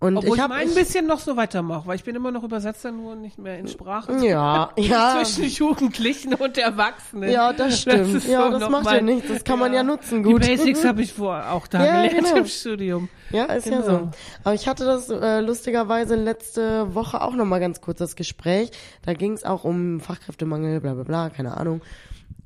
Und 0.02 0.16
Obwohl 0.16 0.30
ich 0.30 0.36
ich, 0.36 0.40
habe 0.40 0.54
mein 0.54 0.68
ein 0.68 0.74
bisschen 0.74 1.06
noch 1.06 1.18
so 1.20 1.36
weitermache, 1.36 1.86
weil 1.86 1.96
ich 1.96 2.04
bin 2.04 2.16
immer 2.16 2.30
noch 2.30 2.42
Übersetzer, 2.42 2.90
nur 2.90 3.16
nicht 3.16 3.38
mehr 3.38 3.58
in 3.58 3.68
Sprachen. 3.68 4.22
Ja, 4.22 4.70
ja. 4.78 5.22
Zwischen 5.22 5.44
Jugendlichen 5.44 6.32
und 6.32 6.56
Erwachsenen. 6.56 7.30
Ja, 7.30 7.52
das 7.52 7.80
stimmt. 7.82 8.14
ist 8.14 8.26
ja, 8.26 8.50
so 8.50 8.58
das 8.58 8.70
macht 8.70 8.84
mein- 8.86 8.94
ja 9.06 9.14
nichts. 9.14 9.28
Das 9.28 9.44
kann 9.44 9.58
man 9.58 9.74
ja 9.74 9.82
nutzen 9.82 10.22
gut. 10.22 10.42
Die 10.42 10.48
Basics 10.56 10.86
habe 10.86 11.02
ich 11.02 11.12
vor 11.12 11.50
auch 11.50 11.66
da 11.66 11.80
Ja, 11.84 12.02
gelernt 12.06 12.24
genau. 12.28 12.36
im 12.38 12.46
Studium. 12.46 13.08
Ja, 13.30 13.44
ist 13.44 13.66
ja 13.66 13.80
Genau. 13.82 13.86
so. 13.98 14.10
Aber 14.42 14.54
ich 14.54 14.66
hatte 14.66 14.86
das 14.86 15.10
äh, 15.10 15.40
lustigerweise 15.40 16.14
letzte 16.16 16.94
Woche 16.94 17.20
auch 17.20 17.34
nochmal 17.34 17.60
ganz 17.60 17.82
kurz 17.82 17.98
das 17.98 18.16
Gespräch. 18.16 18.70
Da 19.02 19.12
ging 19.12 19.34
es 19.34 19.44
auch 19.44 19.64
um 19.64 20.00
Fachkräftemangel, 20.00 20.80
bla 20.80 20.94
bla 20.94 21.02
bla, 21.04 21.28
keine 21.28 21.58
Ahnung. 21.58 21.82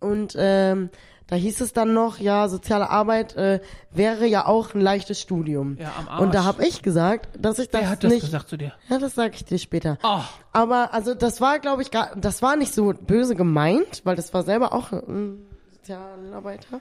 Und 0.05 0.35
ähm, 0.39 0.91
da 1.27 1.37
hieß 1.37 1.63
es 1.63 1.73
dann 1.73 1.95
noch, 1.95 2.19
ja, 2.19 2.49
soziale 2.49 2.91
Arbeit 2.91 3.35
äh, 3.37 3.61
wäre 3.91 4.27
ja 4.27 4.47
auch 4.47 4.75
ein 4.75 4.81
leichtes 4.81 5.21
Studium. 5.21 5.79
Ja, 5.81 5.91
am 5.99 6.09
Arsch. 6.09 6.21
Und 6.21 6.35
da 6.35 6.45
habe 6.45 6.67
ich 6.67 6.83
gesagt, 6.83 7.31
dass 7.39 7.59
ich 7.59 7.71
das 7.71 7.81
Wer 7.81 7.89
hat 7.91 8.05
das 8.05 8.13
nicht. 8.13 8.25
gesagt 8.25 8.49
zu 8.49 8.59
dir? 8.59 8.73
Ja, 8.91 8.99
das 8.99 9.15
sage 9.15 9.33
ich 9.35 9.45
dir 9.45 9.59
später. 9.59 9.99
Oh, 10.03 10.21
Aber 10.53 10.93
also 10.93 11.15
das 11.15 11.41
war, 11.41 11.59
glaube 11.61 11.81
ich, 11.83 11.91
gar, 11.91 12.15
das 12.15 12.43
war 12.43 12.57
nicht 12.57 12.75
so 12.75 12.93
böse 12.93 13.35
gemeint, 13.35 14.03
weil 14.05 14.17
das 14.17 14.35
war 14.35 14.43
selber 14.43 14.75
auch 14.75 14.93
ein 14.93 15.47
Sozialarbeiter. 15.73 16.81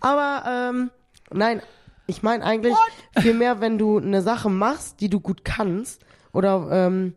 Aber 0.00 0.42
ähm, 0.48 0.90
nein, 1.30 1.62
ich 2.06 2.22
meine 2.22 2.44
eigentlich 2.44 2.74
vielmehr, 3.16 3.60
wenn 3.60 3.78
du 3.78 3.98
eine 3.98 4.22
Sache 4.22 4.50
machst, 4.50 5.00
die 5.00 5.08
du 5.08 5.20
gut 5.20 5.44
kannst 5.44 6.04
oder 6.32 6.68
ähm, 6.70 7.14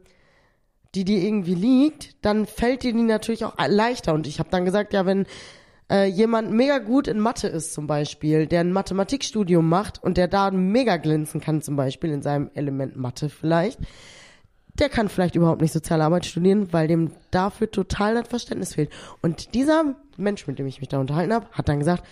die 0.98 1.06
dir 1.06 1.22
irgendwie 1.22 1.54
liegt, 1.54 2.16
dann 2.26 2.48
fällt 2.48 2.82
dir 2.82 2.92
die 2.92 3.04
natürlich 3.04 3.46
auch 3.46 3.54
leichter. 3.68 4.14
Und 4.14 4.26
ich 4.26 4.40
habe 4.40 4.50
dann 4.50 4.66
gesagt, 4.66 4.94
ja, 4.94 5.06
wenn 5.06 5.28
äh, 5.92 6.06
jemand 6.06 6.52
mega 6.52 6.80
gut 6.80 7.08
in 7.08 7.20
Mathe 7.20 7.48
ist 7.48 7.74
zum 7.74 7.86
Beispiel, 7.86 8.48
der 8.48 8.62
ein 8.62 8.72
Mathematikstudium 8.72 9.70
macht 9.70 10.02
und 10.04 10.18
der 10.18 10.28
da 10.28 10.50
mega 10.50 10.98
glänzen 10.98 11.40
kann 11.40 11.62
zum 11.62 11.76
Beispiel 11.76 12.12
in 12.12 12.24
seinem 12.24 12.50
Element 12.56 12.96
Mathe 12.96 13.30
vielleicht, 13.30 13.80
der 14.80 14.90
kann 14.90 15.08
vielleicht 15.08 15.36
überhaupt 15.36 15.62
nicht 15.62 15.72
Sozialarbeit 15.72 16.26
studieren, 16.26 16.74
weil 16.74 16.88
dem 16.88 17.12
dafür 17.30 17.70
total 17.70 18.16
das 18.16 18.28
Verständnis 18.28 18.74
fehlt. 18.74 18.90
Und 19.22 19.54
dieser 19.54 19.96
Mensch, 20.18 20.48
mit 20.48 20.58
dem 20.58 20.66
ich 20.66 20.80
mich 20.80 20.90
da 20.90 21.00
unterhalten 21.00 21.34
habe, 21.34 21.48
hat 21.52 21.70
dann 21.70 21.80
gesagt, 21.80 22.04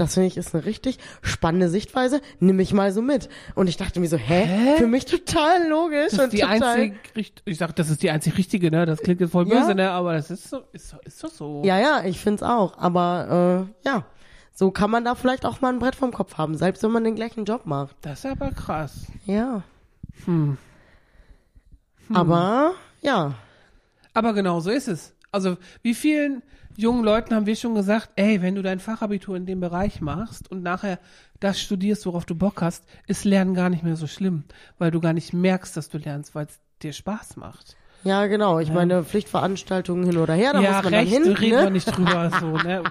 das 0.00 0.14
finde 0.14 0.26
ich 0.28 0.36
ist 0.36 0.54
eine 0.54 0.64
richtig 0.64 0.98
spannende 1.22 1.68
Sichtweise, 1.68 2.20
nimm 2.40 2.56
mich 2.56 2.72
mal 2.72 2.92
so 2.92 3.02
mit. 3.02 3.28
Und 3.54 3.68
ich 3.68 3.76
dachte 3.76 4.00
mir 4.00 4.08
so, 4.08 4.16
hä? 4.16 4.44
Hä? 4.44 4.76
Für 4.78 4.86
mich 4.86 5.04
total 5.04 5.68
logisch 5.68 6.12
das 6.12 6.20
und 6.20 6.32
die 6.32 6.38
total. 6.40 6.62
einzig, 6.62 7.32
ich 7.44 7.58
sag, 7.58 7.76
das 7.76 7.90
ist 7.90 8.02
die 8.02 8.10
einzig 8.10 8.36
richtige, 8.38 8.70
ne? 8.70 8.86
Das 8.86 9.00
klingt 9.00 9.20
jetzt 9.20 9.32
voll 9.32 9.46
Ja. 9.48 9.60
böse, 9.60 9.74
ne? 9.74 9.90
Aber 9.90 10.14
das 10.14 10.30
ist 10.30 10.48
so, 10.50 10.62
ist, 10.72 10.88
so- 10.90 10.96
ist 11.04 11.22
doch 11.22 11.30
so. 11.30 11.62
Ja, 11.64 11.78
ja, 11.78 12.02
ich 12.04 12.18
find's 12.18 12.42
auch. 12.42 12.78
Aber 12.78 13.66
äh, 13.84 13.88
ja, 13.88 14.04
so 14.52 14.70
kann 14.70 14.90
man 14.90 15.04
da 15.04 15.14
vielleicht 15.14 15.46
auch 15.46 15.60
mal 15.60 15.72
ein 15.72 15.78
Brett 15.78 15.94
vom 15.94 16.12
Kopf 16.12 16.36
haben, 16.38 16.56
selbst 16.56 16.82
wenn 16.82 16.90
man 16.90 17.04
den 17.04 17.14
gleichen 17.14 17.44
Job 17.44 17.66
macht. 17.66 17.96
Das 18.02 18.20
ist 18.24 18.26
aber 18.30 18.50
krass. 18.50 19.06
Ja. 19.26 19.62
Hm. 20.24 20.58
Aber 22.12 22.72
ja, 23.02 23.34
Aber 24.14 24.32
genau 24.32 24.60
so 24.60 24.70
ist 24.70 24.88
es. 24.88 25.14
Also, 25.32 25.56
wie 25.82 25.94
vielen 25.94 26.42
jungen 26.80 27.04
Leuten 27.04 27.34
haben 27.34 27.46
wir 27.46 27.56
schon 27.56 27.74
gesagt, 27.74 28.10
ey, 28.16 28.42
wenn 28.42 28.54
du 28.54 28.62
dein 28.62 28.80
Fachabitur 28.80 29.36
in 29.36 29.46
dem 29.46 29.60
Bereich 29.60 30.00
machst 30.00 30.50
und 30.50 30.62
nachher 30.62 30.98
das 31.38 31.60
studierst, 31.60 32.06
worauf 32.06 32.24
du 32.26 32.34
Bock 32.34 32.62
hast, 32.62 32.84
ist 33.06 33.24
Lernen 33.24 33.54
gar 33.54 33.70
nicht 33.70 33.82
mehr 33.82 33.96
so 33.96 34.06
schlimm, 34.06 34.44
weil 34.78 34.90
du 34.90 35.00
gar 35.00 35.12
nicht 35.12 35.32
merkst, 35.32 35.76
dass 35.76 35.88
du 35.88 35.98
lernst, 35.98 36.34
weil 36.34 36.46
es 36.46 36.58
dir 36.82 36.92
Spaß 36.92 37.36
macht. 37.36 37.76
ja 38.04 38.26
genau. 38.26 38.58
Ich 38.58 38.72
meine 38.72 39.04
Pflichtveranstaltungen 39.04 40.04
hin 40.04 40.16
oder 40.18 40.34
her, 40.34 40.52
da 40.54 40.60
ja, 40.60 40.72
muss 40.72 40.82
man 40.84 40.94
recht, 40.94 41.14
dann 41.14 41.22
hin. 41.24 41.32
reden 41.34 41.56
ne? 41.58 41.62
wir 41.64 41.70
nicht 41.70 41.96
drüber, 41.96 42.30
so, 42.40 42.46
ne? 42.66 42.82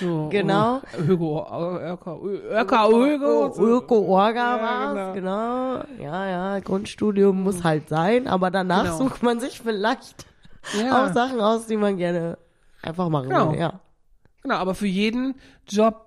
So, 0.00 0.28
Genau. 0.30 0.80
oh, 0.92 0.98
Öko, 0.98 1.46
Öko, 1.86 2.20
Öko, 2.28 3.04
Öko, 3.06 3.52
so. 3.52 3.62
Öko-Orga 3.66 4.56
Ja, 4.56 4.62
war's, 4.94 5.14
genau. 5.14 5.84
Ja, 6.02 6.26
ja, 6.28 6.60
Grundstudium 6.60 7.42
muss 7.42 7.62
halt 7.64 7.88
sein, 7.88 8.26
aber 8.26 8.50
danach 8.50 8.84
Genau. 8.84 8.98
sucht 8.98 9.22
man 9.22 9.40
sich 9.40 9.60
vielleicht 9.60 10.26
Ja. 10.72 11.04
auch 11.06 11.12
Sachen 11.12 11.40
aus, 11.40 11.66
die 11.66 11.76
man 11.76 11.96
gerne 11.98 12.38
einfach 12.84 13.08
machen 13.08 13.28
Genau. 13.28 13.54
Ja. 13.54 13.80
Genau, 14.42 14.56
aber 14.56 14.74
für 14.74 14.86
jeden 14.86 15.34
Job 15.66 16.06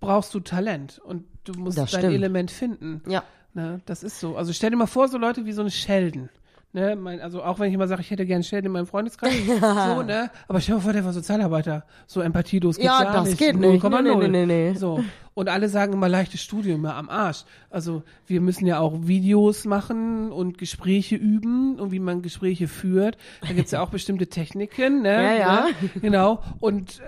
brauchst 0.00 0.32
du 0.34 0.40
Talent 0.40 1.00
und 1.04 1.24
du 1.44 1.52
musst 1.54 1.76
Das 1.78 1.90
dein 1.90 2.00
stimmt. 2.00 2.14
Element 2.14 2.50
finden. 2.50 3.02
Ja. 3.08 3.24
Ne, 3.54 3.80
das 3.86 4.02
ist 4.02 4.20
so. 4.20 4.36
Also 4.36 4.52
stell 4.52 4.70
dir 4.70 4.76
mal 4.76 4.86
vor, 4.86 5.08
so 5.08 5.18
Leute 5.18 5.44
wie 5.44 5.52
so 5.52 5.62
eine 5.62 5.70
Sheldon. 5.70 6.28
Ne, 6.74 6.94
mein, 6.96 7.20
also 7.20 7.42
auch 7.42 7.58
wenn 7.58 7.68
ich 7.68 7.74
immer 7.74 7.88
sage, 7.88 8.02
ich 8.02 8.10
hätte 8.10 8.26
gern 8.26 8.42
Sheldon 8.42 8.66
in 8.66 8.72
meinem 8.72 8.86
Freundeskreis, 8.86 9.32
so, 9.46 10.02
ne? 10.02 10.30
Aber 10.46 10.60
stell 10.60 10.74
dir 10.74 10.78
mal 10.78 10.84
vor, 10.84 10.92
der 10.92 11.04
war 11.04 11.12
Sozialarbeiter. 11.14 11.84
So 12.06 12.20
empathielos 12.20 12.76
geht's 12.76 12.86
Ja, 12.86 13.02
gar 13.02 13.14
das 13.14 13.24
nicht. 13.30 13.38
geht 13.38 13.56
nicht. 13.56 13.82
0,0. 13.82 14.02
Nee, 14.02 14.14
nee, 14.28 14.28
nee, 14.28 14.46
nee. 14.72 14.74
So. 14.78 15.02
Und 15.38 15.48
alle 15.48 15.68
sagen 15.68 15.92
immer 15.92 16.08
leichtes 16.08 16.42
Studium, 16.42 16.84
ja, 16.84 16.98
am 16.98 17.08
Arsch. 17.08 17.44
Also 17.70 18.02
wir 18.26 18.40
müssen 18.40 18.66
ja 18.66 18.80
auch 18.80 19.06
Videos 19.06 19.66
machen 19.66 20.32
und 20.32 20.58
Gespräche 20.58 21.14
üben 21.14 21.78
und 21.78 21.92
wie 21.92 22.00
man 22.00 22.22
Gespräche 22.22 22.66
führt. 22.66 23.16
Da 23.46 23.52
gibt's 23.52 23.70
ja 23.70 23.80
auch 23.80 23.90
bestimmte 23.90 24.26
Techniken, 24.26 25.02
ne? 25.02 25.12
Ja, 25.12 25.34
ja. 25.34 25.66
Ne? 25.80 26.00
Genau. 26.00 26.42
Und 26.58 27.00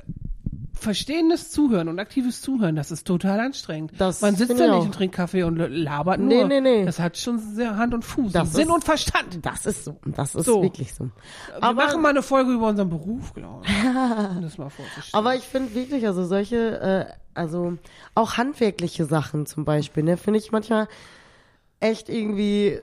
verstehendes 0.72 1.50
Zuhören 1.50 1.88
und 1.88 1.98
aktives 1.98 2.40
Zuhören, 2.40 2.74
das 2.76 2.90
ist 2.90 3.06
total 3.06 3.38
anstrengend. 3.40 3.92
Das 3.98 4.22
Man 4.22 4.34
sitzt 4.36 4.52
ich 4.52 4.58
nicht 4.60 4.70
auch. 4.70 4.82
und 4.84 4.94
trinkt 4.94 5.14
Kaffee 5.14 5.42
und 5.42 5.56
labert 5.56 6.20
Nee, 6.20 6.36
nur. 6.38 6.48
nee, 6.48 6.60
nee. 6.60 6.84
Das 6.86 6.98
hat 6.98 7.18
schon 7.18 7.38
sehr 7.38 7.76
Hand 7.76 7.92
und 7.92 8.02
Fuß. 8.04 8.32
Das 8.32 8.48
und 8.48 8.54
Sinn 8.54 8.68
ist- 8.68 8.74
und 8.74 8.84
Verstand. 8.84 9.40
Das 9.44 9.66
ist 9.66 9.84
so. 9.84 9.96
Das 10.06 10.34
ist 10.34 10.46
So. 10.46 10.62
wirklich 10.62 10.94
so. 10.94 11.04
Wir 11.06 11.62
Aber- 11.62 11.74
machen 11.84 12.00
mal 12.00 12.10
eine 12.10 12.22
Folge 12.22 12.52
über 12.52 12.68
unseren 12.68 12.88
Beruf, 12.88 13.34
glaube 13.34 13.64
ich. 13.66 13.70
Um 14.36 14.40
das 14.42 14.56
mal 14.56 14.70
vorzustellen. 14.70 15.10
Aber 15.12 15.34
ich 15.34 15.42
finde 15.42 15.74
wirklich, 15.74 16.06
also 16.06 16.24
solche, 16.24 16.80
äh, 16.80 17.12
also 17.40 17.78
auch 18.14 18.36
handwerkliche 18.36 19.06
Sachen 19.06 19.46
zum 19.46 19.64
Beispiel, 19.64 20.02
ne, 20.02 20.18
finde 20.18 20.38
ich 20.38 20.52
manchmal 20.52 20.88
echt 21.80 22.10
irgendwie 22.10 22.80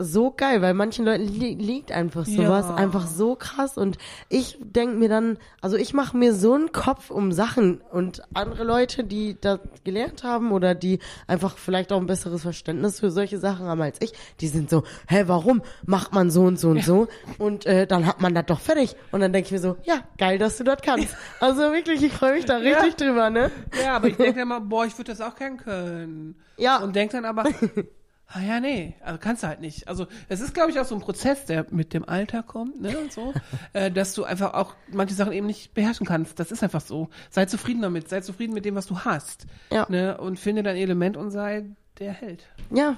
so 0.00 0.30
geil, 0.30 0.62
weil 0.62 0.74
manchen 0.74 1.04
Leuten 1.04 1.26
li 1.26 1.54
liegt 1.54 1.90
einfach 1.90 2.24
sowas 2.24 2.66
Ja. 2.68 2.74
einfach 2.76 3.06
so 3.08 3.34
krass 3.34 3.76
und 3.76 3.98
ich 4.28 4.56
denk 4.60 4.96
mir 4.96 5.08
dann, 5.08 5.38
also 5.60 5.76
ich 5.76 5.92
mache 5.92 6.16
mir 6.16 6.34
so 6.34 6.54
einen 6.54 6.70
Kopf 6.70 7.10
um 7.10 7.32
Sachen 7.32 7.80
und 7.90 8.22
andere 8.32 8.62
Leute, 8.62 9.02
die 9.02 9.36
das 9.40 9.58
gelernt 9.82 10.22
haben 10.22 10.52
oder 10.52 10.74
die 10.76 11.00
einfach 11.26 11.58
vielleicht 11.58 11.92
auch 11.92 12.00
ein 12.00 12.06
besseres 12.06 12.42
Verständnis 12.42 13.00
für 13.00 13.10
solche 13.10 13.38
Sachen 13.38 13.66
haben 13.66 13.80
als 13.82 13.98
ich, 14.00 14.12
die 14.40 14.46
sind 14.48 14.70
so, 14.70 14.84
hä, 15.08 15.24
warum 15.26 15.62
macht 15.84 16.12
man 16.12 16.30
so 16.30 16.42
und 16.42 16.60
so 16.60 16.68
und 16.68 16.84
so 16.84 17.08
und 17.38 17.66
äh, 17.66 17.86
dann 17.86 18.06
hat 18.06 18.20
man 18.20 18.34
das 18.34 18.46
doch 18.46 18.60
fertig 18.60 18.94
und 19.10 19.20
dann 19.20 19.32
denke 19.32 19.46
ich 19.46 19.52
mir 19.52 19.58
so, 19.60 19.76
ja, 19.82 20.04
geil, 20.16 20.38
dass 20.38 20.58
du 20.58 20.64
das 20.64 20.78
kannst. 20.82 21.08
Also 21.40 21.60
wirklich, 21.72 22.02
ich 22.02 22.12
freue 22.12 22.34
mich 22.34 22.44
da 22.44 22.56
richtig 22.58 22.96
drüber, 22.96 23.30
ne? 23.30 23.50
Ja, 23.82 23.96
aber 23.96 24.08
ich 24.08 24.16
denke 24.16 24.40
immer, 24.40 24.60
boah, 24.60 24.84
ich 24.86 24.96
würde 24.98 25.12
das 25.12 25.20
auch 25.20 25.34
gern 25.34 25.56
können. 25.56 26.36
Ja. 26.56 26.78
Und 26.78 26.94
denk 26.96 27.10
dann 27.12 27.24
aber, 27.24 27.44
ah 28.28 28.40
ja, 28.40 28.60
nee, 28.60 28.94
also 29.02 29.18
kannst 29.18 29.42
du 29.42 29.46
halt 29.48 29.60
nicht. 29.60 29.88
Also 29.88 30.06
es 30.28 30.40
ist, 30.40 30.54
glaube 30.54 30.70
ich, 30.70 30.78
auch 30.78 30.84
so 30.84 30.94
ein 30.94 31.00
Prozess, 31.00 31.44
der 31.46 31.66
mit 31.70 31.94
dem 31.94 32.08
Alter 32.08 32.42
kommt, 32.42 32.80
ne, 32.80 32.98
und 32.98 33.12
so, 33.12 33.32
äh, 33.72 33.90
dass 33.90 34.14
du 34.14 34.24
einfach 34.24 34.54
auch 34.54 34.74
manche 34.92 35.14
Sachen 35.14 35.32
eben 35.32 35.46
nicht 35.46 35.74
beherrschen 35.74 36.06
kannst. 36.06 36.38
Das 36.38 36.50
ist 36.52 36.62
einfach 36.62 36.80
so. 36.82 37.08
Sei 37.30 37.46
zufrieden 37.46 37.82
damit, 37.82 38.08
sei 38.08 38.20
zufrieden 38.20 38.52
mit 38.54 38.64
dem, 38.64 38.74
was 38.74 38.86
du 38.86 39.00
hast. 39.00 39.46
Ja. 39.72 39.86
Ne, 39.88 40.18
und 40.18 40.38
finde 40.38 40.62
dein 40.62 40.76
Element 40.76 41.16
und 41.16 41.30
sei 41.30 41.64
der 41.98 42.12
Held. 42.12 42.44
Ja, 42.70 42.96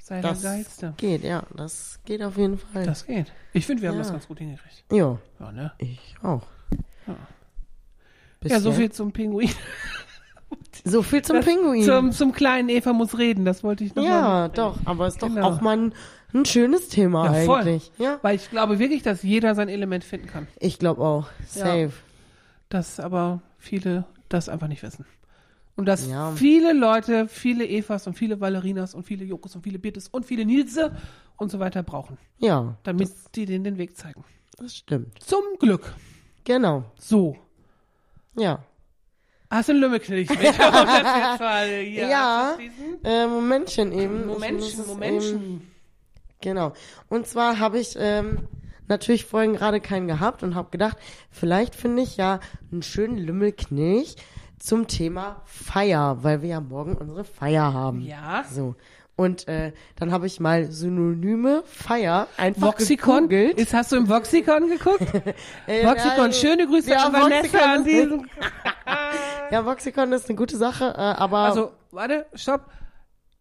Sei 0.00 0.20
das 0.22 0.40
der 0.42 0.50
Geilste. 0.52 0.94
geht, 0.96 1.22
ja, 1.24 1.42
das 1.54 1.98
geht 2.06 2.22
auf 2.22 2.36
jeden 2.38 2.56
Fall. 2.56 2.84
Das 2.84 3.04
geht. 3.04 3.30
Ich 3.52 3.66
finde, 3.66 3.82
wir 3.82 3.88
haben 3.90 3.96
Ja. 3.96 4.02
das 4.04 4.12
ganz 4.12 4.26
gut 4.28 4.38
hingekriegt. 4.38 4.84
ja, 4.92 5.18
Ja, 5.40 5.52
ne? 5.52 5.72
ich 5.78 6.14
auch. 6.22 6.46
Ja. 7.06 7.16
Ja, 8.44 8.60
so 8.60 8.72
viel 8.72 8.90
zum 8.92 9.12
Pinguin. 9.12 9.50
So 10.84 11.02
viel 11.02 11.22
zum 11.22 11.36
Das- 11.36 11.44
Pinguin. 11.44 11.82
Zum, 11.82 12.12
zum 12.12 12.32
kleinen 12.32 12.68
Eva 12.68 12.92
muss 12.92 13.18
reden, 13.18 13.44
das 13.44 13.64
wollte 13.64 13.84
ich 13.84 13.94
noch 13.94 14.02
mal 14.04 14.08
ja, 14.08 14.42
mitbringen. 14.44 14.54
doch, 14.74 14.78
aber 14.86 15.06
ist 15.08 15.22
doch 15.22 15.28
Genau. 15.28 15.48
auch 15.48 15.60
mal 15.60 15.76
ein, 15.78 15.94
ein 16.34 16.44
schönes 16.44 16.88
Thema 16.88 17.26
Ja, 17.34 17.44
voll. 17.44 17.60
eigentlich. 17.60 17.90
Ja, 17.98 18.18
Weil 18.22 18.36
ich 18.36 18.50
glaube 18.50 18.78
wirklich, 18.78 19.02
dass 19.02 19.22
jeder 19.22 19.54
sein 19.54 19.68
Element 19.68 20.04
finden 20.04 20.26
kann. 20.28 20.46
ich 20.60 20.78
glaube 20.78 21.02
auch. 21.02 21.26
Safe. 21.46 21.90
Dass 22.68 23.00
aber 23.00 23.40
viele 23.56 24.04
das 24.28 24.48
einfach 24.48 24.68
nicht 24.68 24.82
wissen. 24.82 25.06
Und 25.76 25.86
dass 25.86 26.06
Ja. 26.08 26.32
viele 26.32 26.72
Leute, 26.74 27.28
viele 27.28 27.66
Evas 27.66 28.06
und 28.06 28.14
viele 28.14 28.40
Valerinas 28.40 28.94
und 28.94 29.04
viele 29.04 29.24
Jokos 29.24 29.54
und 29.56 29.62
viele 29.62 29.78
Birtes 29.78 30.08
und 30.08 30.26
viele 30.26 30.44
Nilse 30.44 30.94
und 31.36 31.50
so 31.50 31.60
weiter 31.60 31.82
brauchen, 31.82 32.18
Ja, 32.38 32.76
damit 32.82 33.10
die 33.36 33.46
denen 33.46 33.64
den 33.64 33.78
Weg 33.78 33.96
zeigen. 33.96 34.24
das 34.58 34.76
stimmt. 34.76 35.22
Zum 35.22 35.42
Glück. 35.60 35.94
Genau. 36.44 36.84
So. 36.98 37.36
Ja. 38.36 38.58
Hast 39.50 39.68
du 39.68 39.72
einen 39.72 39.80
Lümmelknilch 39.80 40.28
mit? 40.28 40.42
Jetzt 40.42 40.58
Ja. 40.58 42.56
Äh, 43.02 43.26
Momentchen 43.26 43.92
eben. 43.92 44.26
Momentchen, 44.26 44.58
es 44.58 44.78
Eben, 44.78 44.86
Momentchen. 44.88 45.70
genau. 46.40 46.72
Und 47.08 47.26
zwar 47.26 47.58
habe 47.58 47.78
ich 47.78 47.96
ähm, 47.98 48.46
natürlich 48.88 49.24
vorhin 49.24 49.54
gerade 49.54 49.80
keinen 49.80 50.06
gehabt 50.06 50.42
und 50.42 50.54
habe 50.54 50.70
gedacht, 50.70 50.98
vielleicht 51.30 51.74
finde 51.74 52.02
ich 52.02 52.16
ja 52.18 52.40
einen 52.70 52.82
schönen 52.82 53.16
Lümmelknilch 53.16 54.16
zum 54.58 54.86
Thema 54.86 55.40
Feier, 55.46 56.18
weil 56.22 56.42
wir 56.42 56.48
ja 56.50 56.60
morgen 56.60 56.96
unsere 56.96 57.24
Feier 57.24 57.72
haben. 57.72 58.02
Ja. 58.02 58.44
So. 58.52 58.74
Und 59.16 59.48
äh, 59.48 59.72
dann 59.96 60.12
habe 60.12 60.28
ich 60.28 60.38
mal 60.38 60.70
Synonyme 60.70 61.64
Feier 61.66 62.28
einfach 62.36 62.62
Voxicon? 62.68 63.28
gegoogelt. 63.28 63.58
Ist, 63.58 63.74
hast 63.74 63.90
du 63.90 63.96
im 63.96 64.08
Voxicon 64.08 64.68
geguckt? 64.68 65.02
Äh, 65.66 65.84
Voxicon, 65.84 66.32
schöne 66.32 66.66
Grüße 66.66 66.90
ja, 66.90 67.06
an 67.06 67.12
Vanessa 67.12 67.58
an 67.74 67.84
diesem. 67.84 68.26
Ja, 69.50 69.64
Voxicon 69.66 70.12
ist 70.12 70.28
eine 70.28 70.36
gute 70.36 70.56
Sache, 70.56 70.84
äh, 70.96 71.00
aber 71.00 71.38
Also, 71.38 71.72
warte, 71.90 72.26
stopp. 72.34 72.70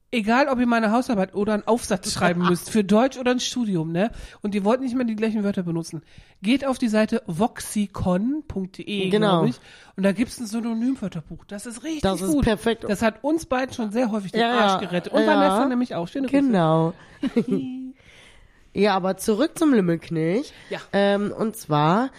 Egal, 0.09 0.47
ob 0.47 0.57
ihr 0.57 0.65
mal 0.67 0.77
eine 0.77 0.91
Hausarbeit 0.93 1.35
oder 1.35 1.53
einen 1.53 1.67
Aufsatz 1.67 2.13
schreiben 2.13 2.47
müsst, 2.47 2.69
für 2.69 2.81
Deutsch 2.85 3.17
oder 3.17 3.31
ein 3.31 3.41
Studium, 3.41 3.91
ne? 3.91 4.09
Und 4.41 4.55
ihr 4.55 4.63
wollt 4.63 4.79
nicht 4.79 4.95
mehr 4.95 5.03
die 5.05 5.17
gleichen 5.17 5.43
Wörter 5.43 5.63
benutzen. 5.63 6.01
Geht 6.41 6.65
auf 6.65 6.77
die 6.77 6.87
Seite 6.87 7.23
voxicon.de, 7.27 9.09
Genau. 9.09 9.27
glaube 9.39 9.49
ich. 9.49 9.59
Und 9.97 10.03
da 10.03 10.13
gibt's 10.13 10.39
ein 10.39 10.45
Synonymwörterbuch. 10.45 11.43
Das 11.45 11.65
ist 11.65 11.83
richtig 11.83 12.01
Das 12.03 12.21
ist 12.21 12.31
gut. 12.31 12.45
perfekt. 12.45 12.85
Das 12.87 13.01
hat 13.01 13.23
uns 13.23 13.45
beiden 13.47 13.73
schon 13.73 13.91
sehr 13.91 14.09
häufig 14.09 14.31
den 14.31 14.41
Ja, 14.41 14.51
Arsch 14.57 14.81
gerettet. 14.81 15.11
Und 15.11 15.21
ja. 15.23 15.27
Vanessa 15.27 15.65
nämlich 15.65 15.93
auch. 15.93 16.07
Schöne 16.07 16.27
Grüße. 16.27 16.41
genau. 16.41 16.93
ja, 18.73 18.95
aber 18.95 19.17
zurück 19.17 19.57
zum 19.57 19.73
Lümmelknilch. 19.73 20.53
Ja. 20.69 20.79
Ähm, 20.93 21.33
und 21.37 21.57
zwar 21.57 22.11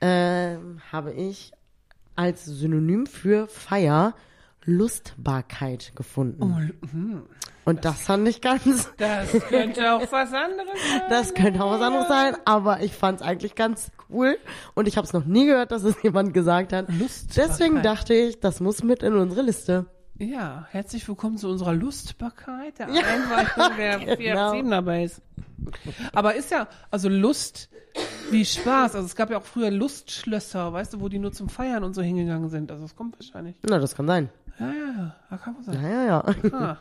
ähm, 0.00 0.80
habe 0.90 1.12
ich 1.12 1.52
als 2.16 2.44
Synonym 2.44 3.06
für 3.06 3.46
Feier 3.48 4.14
Lustbarkeit 4.64 5.92
gefunden. 5.94 6.42
Oh, 6.42 6.88
hm. 6.90 7.22
Und 7.64 7.84
das 7.84 8.02
fand 8.02 8.28
ich 8.28 8.40
ganz, 8.40 8.90
Das 8.96 9.32
könnte 9.48 9.92
auch 9.92 10.12
was 10.12 10.32
anderes 10.32 10.78
sein. 10.88 11.02
das 11.08 11.34
könnte 11.34 11.62
auch 11.62 11.72
was 11.72 11.82
anderes 11.82 12.08
sein, 12.08 12.36
aber 12.44 12.80
ich 12.82 12.92
fand 12.92 13.20
es 13.20 13.26
eigentlich 13.26 13.54
ganz 13.54 13.90
cool. 14.08 14.38
Und 14.74 14.86
ich 14.86 14.96
habe 14.96 15.06
es 15.06 15.12
noch 15.12 15.24
nie 15.24 15.46
gehört, 15.46 15.72
dass 15.72 15.82
es 15.82 16.00
jemand 16.02 16.32
gesagt 16.34 16.72
hat. 16.72 16.88
Lustbarkeit. 16.88 17.50
Deswegen 17.50 17.82
dachte 17.82 18.14
ich, 18.14 18.40
das 18.40 18.60
muss 18.60 18.82
mit 18.82 19.02
in 19.02 19.14
unsere 19.14 19.42
Liste. 19.42 19.86
Ja, 20.18 20.66
herzlich 20.70 21.06
willkommen 21.08 21.36
zu 21.36 21.46
unserer 21.46 21.74
Lustbarkeit, 21.74 22.78
der 22.78 22.86
Einweihung 22.86 23.76
der 23.76 24.16
genau. 24.16 24.52
4 24.52 24.82
Base. 24.82 25.20
Aber 26.14 26.34
ist 26.34 26.50
ja, 26.50 26.68
also 26.90 27.10
Lust 27.10 27.68
wie 28.30 28.46
Spaß. 28.46 28.94
Also 28.94 29.04
es 29.04 29.14
gab 29.14 29.30
ja 29.30 29.36
auch 29.36 29.44
früher 29.44 29.70
Lustschlösser, 29.70 30.72
weißt 30.72 30.94
du, 30.94 31.00
wo 31.02 31.10
die 31.10 31.18
nur 31.18 31.32
zum 31.32 31.50
Feiern 31.50 31.84
und 31.84 31.92
so 31.92 32.00
hingegangen 32.00 32.48
sind. 32.48 32.70
Also 32.70 32.86
es 32.86 32.96
kommt 32.96 33.18
wahrscheinlich. 33.18 33.56
Na, 33.68 33.78
das 33.78 33.94
kann 33.94 34.06
sein. 34.06 34.30
Ja, 34.58 34.68
ja, 34.68 34.92
ja, 34.96 35.16
da 35.28 35.36
kann 35.36 35.52
man 35.52 35.64
sein. 35.64 35.82
Ja, 35.82 35.90
ja, 35.90 36.04
ja. 36.06 36.24
Ah. 36.52 36.78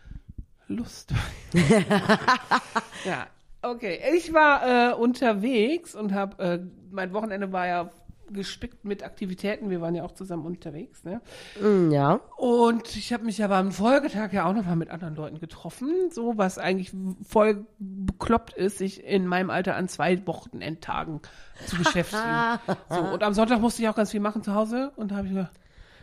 Lust. 0.68 1.12
ja, 3.04 3.26
okay. 3.60 4.00
Ich 4.16 4.32
war 4.32 4.92
äh, 4.92 4.94
unterwegs 4.94 5.94
und 5.94 6.14
habe, 6.14 6.42
äh, 6.42 6.58
mein 6.90 7.12
Wochenende 7.12 7.52
war 7.52 7.66
ja 7.66 7.90
gespickt 8.32 8.84
mit 8.84 9.02
Aktivitäten. 9.04 9.70
Wir 9.70 9.80
waren 9.80 9.94
ja 9.94 10.04
auch 10.04 10.12
zusammen 10.12 10.46
unterwegs, 10.46 11.04
ne? 11.04 11.20
Mm, 11.60 11.90
Ja. 11.90 12.20
Und 12.36 12.96
ich 12.96 13.12
habe 13.12 13.24
mich 13.24 13.42
aber 13.42 13.56
am 13.56 13.72
Folgetag 13.72 14.32
ja 14.32 14.44
auch 14.46 14.54
noch 14.54 14.64
mal 14.66 14.76
mit 14.76 14.90
anderen 14.90 15.14
Leuten 15.14 15.38
getroffen, 15.38 15.88
so 16.10 16.36
was 16.36 16.58
eigentlich 16.58 16.92
voll 17.22 17.66
bekloppt 17.78 18.52
ist, 18.54 18.78
sich 18.78 19.04
in 19.04 19.26
meinem 19.26 19.50
Alter 19.50 19.76
an 19.76 19.88
zwei 19.88 20.26
Wochenendtagen 20.26 21.20
zu 21.66 21.76
beschäftigen. 21.76 22.22
so, 22.88 23.00
und 23.00 23.22
am 23.22 23.34
Sonntag 23.34 23.60
musste 23.60 23.82
ich 23.82 23.88
auch 23.88 23.94
ganz 23.96 24.10
viel 24.10 24.20
machen 24.20 24.42
zu 24.42 24.54
Hause 24.54 24.92
und 24.96 25.10
da 25.10 25.16
habe 25.16 25.26
ich 25.28 25.32
gedacht, 25.34 25.52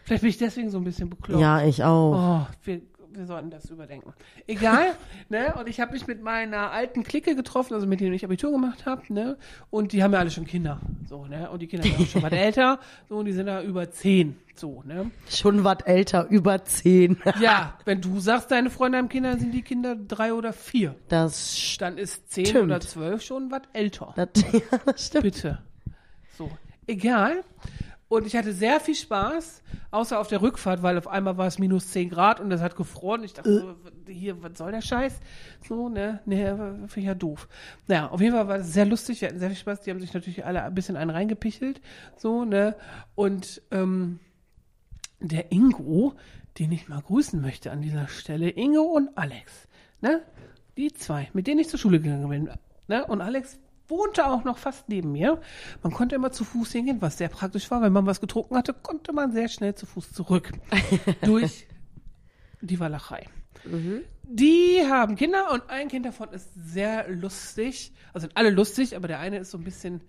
vielleicht 0.04 0.22
bin 0.22 0.30
ich 0.30 0.38
deswegen 0.38 0.70
so 0.70 0.78
ein 0.78 0.84
bisschen 0.84 1.10
bekloppt. 1.10 1.42
Ja, 1.42 1.64
ich 1.64 1.84
auch. 1.84 2.46
Oh, 2.48 2.54
wir, 2.64 2.82
wir 3.14 3.26
sollten 3.26 3.50
das 3.50 3.70
überdenken. 3.70 4.14
Egal, 4.48 4.96
ne? 5.30 5.54
Und 5.60 5.68
ich 5.68 5.80
habe 5.80 5.94
mich 5.94 6.08
mit 6.08 6.22
meiner 6.22 6.72
alten 6.72 7.04
Clique 7.04 7.36
getroffen, 7.36 7.74
also 7.74 7.88
mit 7.88 8.00
denen 8.00 8.14
ich 8.14 8.24
Abitur 8.24 8.52
gemacht 8.52 8.86
habe, 8.86 9.02
ne? 9.14 9.38
Und 9.70 9.92
die 9.94 10.04
haben 10.04 10.14
ja 10.14 10.20
alle 10.20 10.32
schon 10.32 10.46
Kinder, 10.46 10.80
so, 11.08 11.26
ne? 11.26 11.50
Und 11.50 11.62
die 11.62 11.68
Kinder 11.68 11.88
sind 11.88 12.00
auch 12.00 12.06
schon 12.08 12.24
was 12.24 12.32
älter, 12.34 12.80
so, 13.08 13.18
und 13.18 13.26
die 13.26 13.34
sind 13.34 13.48
da 13.48 13.62
über 13.62 13.90
zehn, 13.92 14.38
so, 14.56 14.84
ne? 14.86 15.12
Schon 15.30 15.64
was 15.64 15.82
älter, 15.86 16.28
über 16.30 16.64
zehn. 16.66 17.18
Ja, 17.40 17.78
wenn 17.86 18.02
du 18.02 18.20
sagst, 18.20 18.52
deine 18.52 18.70
Freunde 18.70 18.98
haben 18.98 19.10
Kinder, 19.10 19.32
dann 19.32 19.40
sind 19.40 19.52
die 19.54 19.62
Kinder 19.62 19.96
drei 19.96 20.34
oder 20.34 20.52
vier. 20.54 20.96
Das 21.08 21.76
Dann 21.80 21.98
ist 21.98 22.32
zehn 22.32 22.46
Stimmt. 22.46 22.66
oder 22.66 22.80
zwölf 22.80 23.22
schon 23.22 23.50
was 23.52 23.62
älter. 23.74 24.14
das, 24.16 24.30
ja, 24.52 24.60
das 24.86 25.06
stimmt. 25.08 25.24
Bitte. 25.24 25.60
So, 26.38 26.50
egal. 26.88 27.44
Und 28.10 28.26
ich 28.26 28.36
hatte 28.36 28.54
sehr 28.54 28.80
viel 28.80 28.96
Spaß, 28.96 29.62
außer 29.92 30.20
auf 30.20 30.28
der 30.28 30.42
Rückfahrt, 30.42 30.82
weil 30.82 30.98
auf 30.98 31.08
einmal 31.08 31.38
war 31.38 31.46
es 31.46 31.60
minus 31.60 31.92
10 31.92 32.10
Grad 32.10 32.40
und 32.40 32.52
es 32.52 32.60
hat 32.60 32.76
gefroren. 32.76 33.24
Ich 33.24 33.34
dachte, 33.34 33.60
so, 33.60 34.12
hier, 34.12 34.42
was 34.42 34.58
soll 34.58 34.72
der 34.72 34.82
Scheiß? 34.82 35.20
So, 35.68 35.90
ne, 35.90 36.20
ne, 36.26 36.88
finde 36.88 37.00
ich 37.00 37.06
ja 37.06 37.14
doof. 37.14 37.48
Naja, 37.88 38.10
auf 38.10 38.20
jeden 38.20 38.36
Fall 38.36 38.48
war 38.48 38.58
es 38.58 38.74
sehr 38.74 38.88
lustig, 38.88 39.22
wir 39.22 39.28
hatten 39.28 39.38
sehr 39.38 39.50
viel 39.50 39.60
Spaß. 39.60 39.82
Die 39.82 39.92
haben 39.92 40.00
sich 40.00 40.12
natürlich 40.12 40.44
alle 40.44 40.64
ein 40.64 40.74
bisschen 40.74 40.98
einen 40.98 41.12
reingepichelt, 41.12 41.82
so, 42.18 42.46
ne. 42.46 42.76
Und 43.14 43.62
ähm, 43.70 44.20
der 45.20 45.52
Ingo, 45.52 46.16
den 46.58 46.72
ich 46.72 46.90
mal 46.90 47.02
grüßen 47.02 47.40
möchte 47.40 47.70
an 47.70 47.84
dieser 47.84 48.08
Stelle, 48.08 48.50
Ingo 48.50 48.82
und 48.82 49.16
Alex, 49.20 49.68
ne? 50.02 50.24
Die 50.78 50.92
zwei, 50.94 51.30
mit 51.34 51.46
denen 51.46 51.60
ich 51.60 51.70
zur 51.70 51.78
Schule 51.78 52.02
gegangen 52.02 52.28
bin, 52.28 52.50
ne? 52.88 53.06
Und 53.06 53.22
Alex 53.22 53.60
wohnte 53.90 54.28
auch 54.28 54.44
noch 54.44 54.58
fast 54.58 54.90
neben 54.90 55.12
mir. 55.12 55.42
Man 55.84 55.92
konnte 55.94 56.16
immer 56.16 56.32
zu 56.32 56.44
Fuß 56.44 56.72
hingehen, 56.72 57.02
was 57.02 57.18
sehr 57.18 57.30
praktisch 57.30 57.70
war. 57.72 57.82
Wenn 57.82 57.94
man 57.94 58.06
was 58.06 58.22
getrunken 58.22 58.56
hatte, 58.56 58.74
konnte 58.74 59.14
man 59.14 59.32
sehr 59.32 59.48
schnell 59.48 59.76
zu 59.76 59.86
Fuß 59.86 60.14
zurück. 60.14 60.52
durch 61.22 61.68
die 62.62 62.80
Walachei. 62.80 63.26
Die 64.24 64.82
haben 64.88 65.16
Kinder 65.16 65.52
und 65.52 65.70
ein 65.70 65.88
Kind 65.88 66.06
davon 66.06 66.30
ist 66.30 66.50
sehr 66.54 67.10
lustig. 67.10 67.94
Also 68.14 68.28
sind 68.28 68.38
alle 68.38 68.50
lustig, 68.50 68.96
aber 68.96 69.08
der 69.08 69.20
eine 69.20 69.38
ist 69.40 69.52
so 69.52 69.58
ein 69.58 69.64
bisschen 69.64 70.02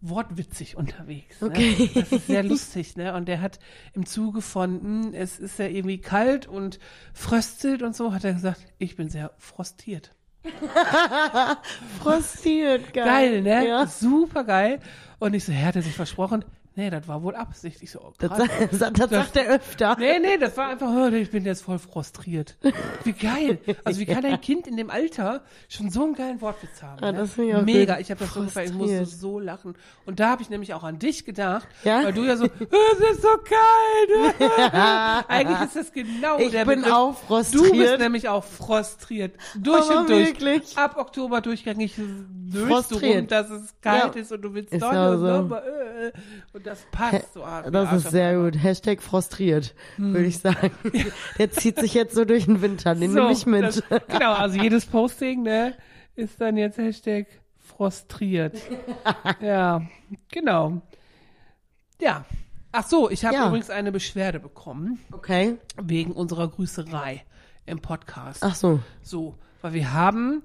wortwitzig 0.00 0.76
unterwegs. 0.76 1.40
Ne? 1.40 1.48
Okay. 1.48 1.90
Das 1.94 2.12
ist 2.12 2.26
sehr 2.26 2.42
lustig, 2.44 2.96
ne? 2.96 3.14
Und 3.14 3.26
der 3.26 3.40
hat 3.40 3.58
im 3.94 4.06
Zuge 4.06 4.42
von, 4.42 4.80
hm, 4.80 5.14
es 5.14 5.38
ist 5.38 5.58
ja 5.58 5.66
irgendwie 5.66 6.00
kalt 6.00 6.46
und 6.46 6.78
fröstelt 7.12 7.82
und 7.82 7.96
so, 7.96 8.12
hat 8.12 8.24
er 8.24 8.34
gesagt, 8.34 8.64
ich 8.78 8.96
bin 8.96 9.08
sehr 9.08 9.32
frostiert. 9.38 10.14
Frostiert, 12.00 12.92
geil. 12.92 13.04
Geil, 13.04 13.42
ne? 13.42 13.68
Ja. 13.68 13.86
Super 13.86 14.44
geil. 14.44 14.80
Und 15.18 15.34
ich 15.34 15.44
so, 15.44 15.52
er 15.52 15.66
hatte 15.66 15.82
sich 15.82 15.94
versprochen, 15.94 16.44
Nee, 16.78 16.90
das 16.90 17.08
war 17.08 17.20
wohl 17.24 17.34
Absicht. 17.34 17.82
Ich 17.82 17.90
so, 17.90 17.98
oh, 18.00 18.12
Das, 18.18 18.30
das, 18.70 18.78
das 18.92 19.10
sagt 19.10 19.36
er 19.36 19.48
öfter. 19.56 19.96
Nee, 19.98 20.20
nee, 20.20 20.38
das 20.38 20.56
war 20.56 20.68
einfach, 20.68 20.86
oh, 20.88 21.08
ich 21.12 21.28
bin 21.28 21.44
jetzt 21.44 21.62
voll 21.62 21.80
frustriert. 21.80 22.56
Wie 23.02 23.12
geil. 23.14 23.58
Also 23.82 23.98
wie 23.98 24.06
kann 24.06 24.24
ein 24.24 24.40
Kind 24.40 24.68
in 24.68 24.76
dem 24.76 24.88
Alter 24.88 25.42
schon 25.68 25.90
so 25.90 26.04
einen 26.04 26.14
geilen 26.14 26.40
Wortwitz 26.40 26.80
haben? 26.80 27.02
Ah, 27.02 27.10
ne? 27.10 27.18
das 27.18 27.36
ich 27.36 27.52
auch 27.52 27.62
Mega, 27.62 27.98
ich 27.98 28.12
habe 28.12 28.20
das 28.20 28.32
so 28.32 28.42
gefallen, 28.42 28.68
ich 28.68 28.74
musste 28.74 28.96
Frustriert. 28.98 29.20
so 29.20 29.40
lachen. 29.40 29.74
Und 30.06 30.20
da 30.20 30.28
habe 30.28 30.42
ich 30.42 30.50
nämlich 30.50 30.72
auch 30.72 30.84
an 30.84 31.00
dich 31.00 31.24
gedacht, 31.24 31.66
Ja? 31.82 32.04
weil 32.04 32.12
du 32.12 32.22
ja 32.24 32.36
so, 32.36 32.44
es 32.44 33.10
ist 33.10 33.22
so 33.22 33.28
kalt. 33.38 34.34
Eigentlich 35.28 35.60
ist 35.62 35.74
das 35.76 35.92
genau 35.92 36.38
Ich 36.38 36.52
der 36.52 36.64
bin 36.64 36.82
Begriff. 36.82 36.92
auch 36.94 37.16
Du 37.28 37.38
bist 37.38 37.56
frustriert. 37.56 37.98
nämlich 38.00 38.28
auch 38.28 38.44
frustriert. 38.44 39.34
Durch 39.56 39.90
Aber 39.90 40.00
und 40.02 40.10
durch. 40.10 40.26
wirklich? 40.28 40.78
Ab 40.78 40.96
Oktober 40.96 41.40
durchgängig 41.40 41.98
nöst 41.98 42.54
du 42.62 42.66
Frustriert. 42.66 43.16
rum, 43.22 43.26
dass 43.26 43.50
es 43.50 43.74
kalt 43.82 44.14
Ja. 44.14 44.20
ist 44.20 44.30
und 44.30 44.42
du 44.42 44.54
willst 44.54 44.78
Sonne 44.78 45.10
und 45.10 45.48
so. 45.48 45.54
äh, 45.56 46.06
äh. 46.08 46.12
Und 46.52 46.67
das 46.68 46.86
passt 46.90 47.34
so 47.34 47.40
wie 47.40 47.70
Das 47.70 47.92
ist 47.92 48.10
sehr 48.10 48.36
gut. 48.38 48.62
Hashtag 48.62 49.02
frustriert, 49.02 49.74
Hm. 49.96 50.14
würde 50.14 50.26
ich 50.26 50.38
sagen. 50.38 50.70
Der 51.38 51.50
zieht 51.50 51.78
sich 51.78 51.94
jetzt 51.94 52.14
so 52.14 52.24
durch 52.24 52.44
den 52.46 52.60
Winter. 52.62 52.94
Den 52.94 53.12
nehme 53.14 53.32
ich 53.32 53.46
mit. 53.46 53.62
Das, 53.62 53.82
genau, 54.08 54.32
also 54.34 54.60
jedes 54.60 54.86
Posting, 54.86 55.42
ne, 55.42 55.74
ist 56.16 56.40
dann 56.40 56.56
jetzt 56.56 56.78
Hashtag 56.78 57.26
frustriert. 57.58 58.56
ja, 59.40 59.82
genau. 60.30 60.80
Ja. 62.00 62.24
Ach 62.72 62.86
so, 62.86 63.08
ich 63.10 63.24
habe 63.24 63.34
Ja. 63.34 63.46
übrigens 63.48 63.70
eine 63.70 63.92
Beschwerde 63.92 64.40
bekommen 64.40 64.98
Okay. 65.12 65.56
wegen 65.82 66.12
unserer 66.12 66.48
Grüßerei 66.48 67.24
im 67.66 67.80
Podcast. 67.80 68.42
Ach 68.44 68.54
so. 68.54 68.80
So, 69.02 69.36
weil 69.62 69.72
wir 69.72 69.92
haben 69.94 70.42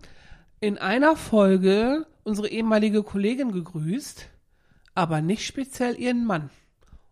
in 0.61 0.77
einer 0.77 1.15
Folge 1.17 2.05
unsere 2.23 2.47
ehemalige 2.47 3.03
Kollegin 3.03 3.51
gegrüßt, 3.51 4.29
aber 4.95 5.21
nicht 5.21 5.45
speziell 5.45 5.99
ihren 5.99 6.25
Mann. 6.25 6.49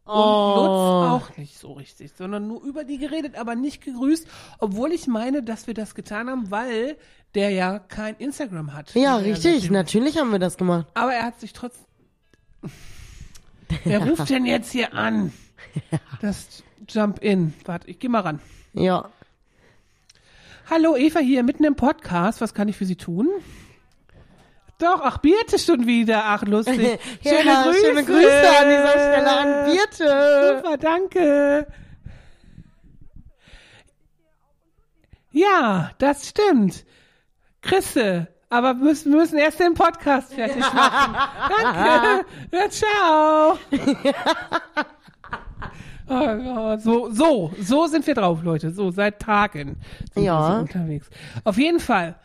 Und 0.03 0.13
Oh. 0.13 0.55
Lutz 0.55 1.23
auch 1.31 1.37
nicht 1.37 1.57
so 1.57 1.73
richtig, 1.73 2.11
sondern 2.17 2.47
nur 2.47 2.63
über 2.63 2.83
die 2.83 2.97
geredet, 2.97 3.35
aber 3.35 3.55
nicht 3.55 3.83
gegrüßt, 3.83 4.27
obwohl 4.59 4.91
ich 4.91 5.07
meine, 5.07 5.43
dass 5.43 5.67
wir 5.67 5.73
das 5.73 5.95
getan 5.95 6.29
haben, 6.29 6.51
weil 6.51 6.97
der 7.35 7.51
ja 7.51 7.79
kein 7.79 8.15
Instagram 8.17 8.73
hat. 8.73 8.93
Ja, 8.93 9.15
richtig. 9.17 9.69
Natürlich 9.69 10.17
haben 10.17 10.31
wir 10.31 10.39
das 10.39 10.57
gemacht. 10.57 10.87
Aber 10.95 11.13
er 11.13 11.23
hat 11.23 11.39
sich 11.39 11.53
trotz. 11.53 11.75
Wer 13.85 14.05
ruft 14.05 14.29
denn 14.29 14.45
jetzt 14.45 14.71
hier 14.71 14.93
an? 14.93 15.31
Das 16.19 16.63
Jump-In. 16.89 17.53
Warte, 17.63 17.87
ich 17.87 17.99
geh 17.99 18.09
mal 18.09 18.19
ran. 18.21 18.41
Ja. 18.73 19.09
Hallo, 20.69 20.97
Eva 20.97 21.19
hier, 21.19 21.43
mitten 21.43 21.63
im 21.63 21.75
Podcast. 21.75 22.41
Was 22.41 22.53
kann 22.53 22.67
ich 22.67 22.75
für 22.75 22.85
Sie 22.85 22.97
tun? 22.97 23.29
Doch, 24.81 25.01
ach, 25.03 25.17
Birte 25.19 25.59
schon 25.59 25.85
wieder. 25.85 26.23
Ach, 26.25 26.43
lustig. 26.43 26.99
Schöne 27.23 27.45
ja, 27.45 27.63
Grüße. 27.63 27.85
Schöne 27.85 28.03
Grüße 28.03 28.49
an 28.59 28.69
dieser 28.69 28.91
Stelle 28.91 29.31
an 29.39 29.65
Birte. 29.71 30.55
Super, 30.57 30.77
danke. 30.77 31.67
Ja, 35.31 35.91
das 35.97 36.27
stimmt. 36.27 36.83
Chrisse, 37.61 38.27
aber 38.49 38.73
wir 38.73 38.83
müssen, 38.85 39.11
wir 39.11 39.19
müssen 39.19 39.37
erst 39.37 39.59
den 39.59 39.75
Podcast 39.75 40.33
fertig 40.33 40.59
machen. 40.73 41.15
danke. 41.49 42.25
Ja, 42.51 42.69
ciao. 42.69 43.57
Oh 46.09 46.35
Gott, 46.53 46.81
so, 46.81 47.09
so, 47.11 47.53
so 47.61 47.87
sind 47.87 48.05
wir 48.05 48.15
drauf, 48.15 48.39
Leute. 48.43 48.71
So, 48.71 48.91
seit 48.91 49.19
Tagen 49.21 49.79
sind 50.13 50.23
Ja. 50.23 50.39
wir 50.49 50.55
so 50.55 50.61
unterwegs. 50.61 51.09
Auf 51.45 51.57
jeden 51.57 51.79
Fall. 51.79 52.15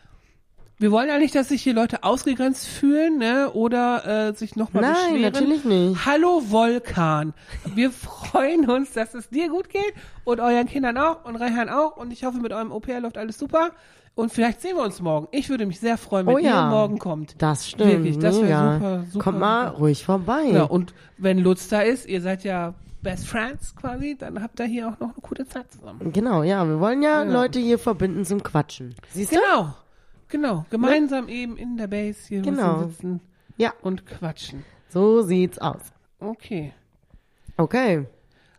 Wir 0.79 0.91
wollen 0.91 1.07
ja 1.07 1.17
nicht, 1.17 1.33
dass 1.33 1.49
sich 1.49 1.63
hier 1.63 1.73
Leute 1.73 2.03
ausgegrenzt 2.03 2.67
fühlen, 2.67 3.17
ne, 3.17 3.49
oder 3.51 4.27
äh, 4.29 4.33
sich 4.35 4.55
nochmal 4.55 4.83
Nein, 4.83 4.93
beschweren. 5.13 5.21
natürlich 5.33 5.65
nicht. 5.65 6.05
Hallo 6.05 6.39
Volkan. 6.51 7.33
Wir 7.73 7.89
freuen 7.91 8.69
uns, 8.69 8.91
dass 8.93 9.15
es 9.15 9.27
dir 9.29 9.49
gut 9.49 9.69
geht 9.69 9.93
und 10.23 10.39
euren 10.39 10.67
Kindern 10.67 10.97
auch 10.99 11.25
und 11.25 11.35
Rehan 11.35 11.69
auch 11.69 11.97
und 11.97 12.11
ich 12.13 12.23
hoffe, 12.25 12.37
mit 12.37 12.53
eurem 12.53 12.71
OPR 12.71 12.99
läuft 12.99 13.17
alles 13.17 13.39
super 13.39 13.71
und 14.13 14.31
vielleicht 14.31 14.61
sehen 14.61 14.75
wir 14.77 14.83
uns 14.83 15.01
morgen. 15.01 15.27
Ich 15.31 15.49
würde 15.49 15.65
mich 15.65 15.79
sehr 15.79 15.97
freuen, 15.97 16.27
wenn 16.27 16.35
Oh 16.35 16.37
ja. 16.37 16.65
ihr 16.65 16.69
morgen 16.69 16.99
kommt. 16.99 17.33
Das 17.41 17.67
stimmt. 17.67 17.89
Wirklich, 17.93 18.19
das 18.19 18.39
wäre 18.39 18.73
super, 18.75 19.03
super. 19.09 19.23
Kommt 19.23 19.39
mal 19.39 19.65
super. 19.69 19.77
ruhig 19.79 20.05
vorbei. 20.05 20.43
Ja, 20.51 20.63
und 20.65 20.93
wenn 21.17 21.39
Lutz 21.39 21.69
da 21.69 21.81
ist, 21.81 22.07
ihr 22.07 22.21
seid 22.21 22.43
ja 22.43 22.75
Best 23.01 23.27
Friends 23.27 23.75
quasi, 23.75 24.15
dann 24.15 24.43
habt 24.43 24.59
ihr 24.59 24.65
hier 24.67 24.87
auch 24.89 24.99
noch 24.99 25.09
eine 25.13 25.21
gute 25.23 25.47
Zeit 25.47 25.71
zusammen. 25.71 26.13
Genau, 26.13 26.43
ja. 26.43 26.67
Wir 26.67 26.79
wollen 26.79 27.01
ja 27.01 27.23
Ja. 27.23 27.31
Leute 27.31 27.57
hier 27.59 27.79
verbinden 27.79 28.25
zum 28.25 28.43
Quatschen. 28.43 28.93
Siehst 29.13 29.31
du? 29.31 29.37
Genau, 29.39 29.73
genau. 30.29 30.65
Gemeinsam 30.69 31.27
eben 31.29 31.57
in 31.57 31.77
der 31.77 31.87
Base 31.87 32.19
hier 32.27 32.41
Genau. 32.41 32.87
sitzen 32.87 33.21
Ja, 33.57 33.73
und 33.81 34.05
quatschen. 34.05 34.63
so 34.89 35.21
sieht's 35.21 35.57
aus. 35.59 35.81
Okay. 36.19 36.73
Okay. 37.57 38.05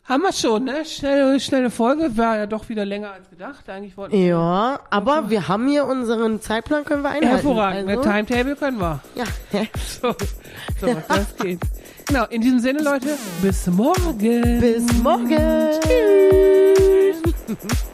Haben 0.05 0.23
wir 0.23 0.33
schon, 0.33 0.65
ne? 0.65 0.87
Schnelle, 0.87 1.39
schnelle 1.39 1.69
Folge. 1.71 2.17
War 2.17 2.39
ja 2.39 2.47
doch 2.47 2.71
wieder 2.71 2.87
länger 2.87 3.13
als 3.13 3.29
gedacht. 3.29 3.69
Eigentlich 3.69 3.95
wollten 3.99 4.15
wir 4.15 4.27
Ja, 4.27 4.81
aber 4.89 5.29
wir 5.29 5.49
haben 5.49 5.69
hier 5.69 5.85
unseren 5.85 6.41
Zeitplan, 6.41 6.87
können 6.87 7.03
wir 7.03 7.11
einhalten. 7.11 7.29
Hervorragend. 7.29 7.89
Also, 7.91 8.01
Ne? 8.01 8.07
Timetable 8.27 8.57
können 8.57 8.81
wir. 8.81 9.01
ja. 9.15 9.25
So, 10.01 10.15
so 10.81 10.97
das 11.09 11.37
geht. 11.37 11.61
Genau, 12.07 12.25
in 12.27 12.41
diesem 12.41 12.59
Sinne, 12.61 12.83
Leute, 12.83 13.19
bis 13.43 13.67
morgen. 13.67 14.61
Bis 14.61 14.93
morgen. 15.03 15.29
Tschüss. 15.83 17.23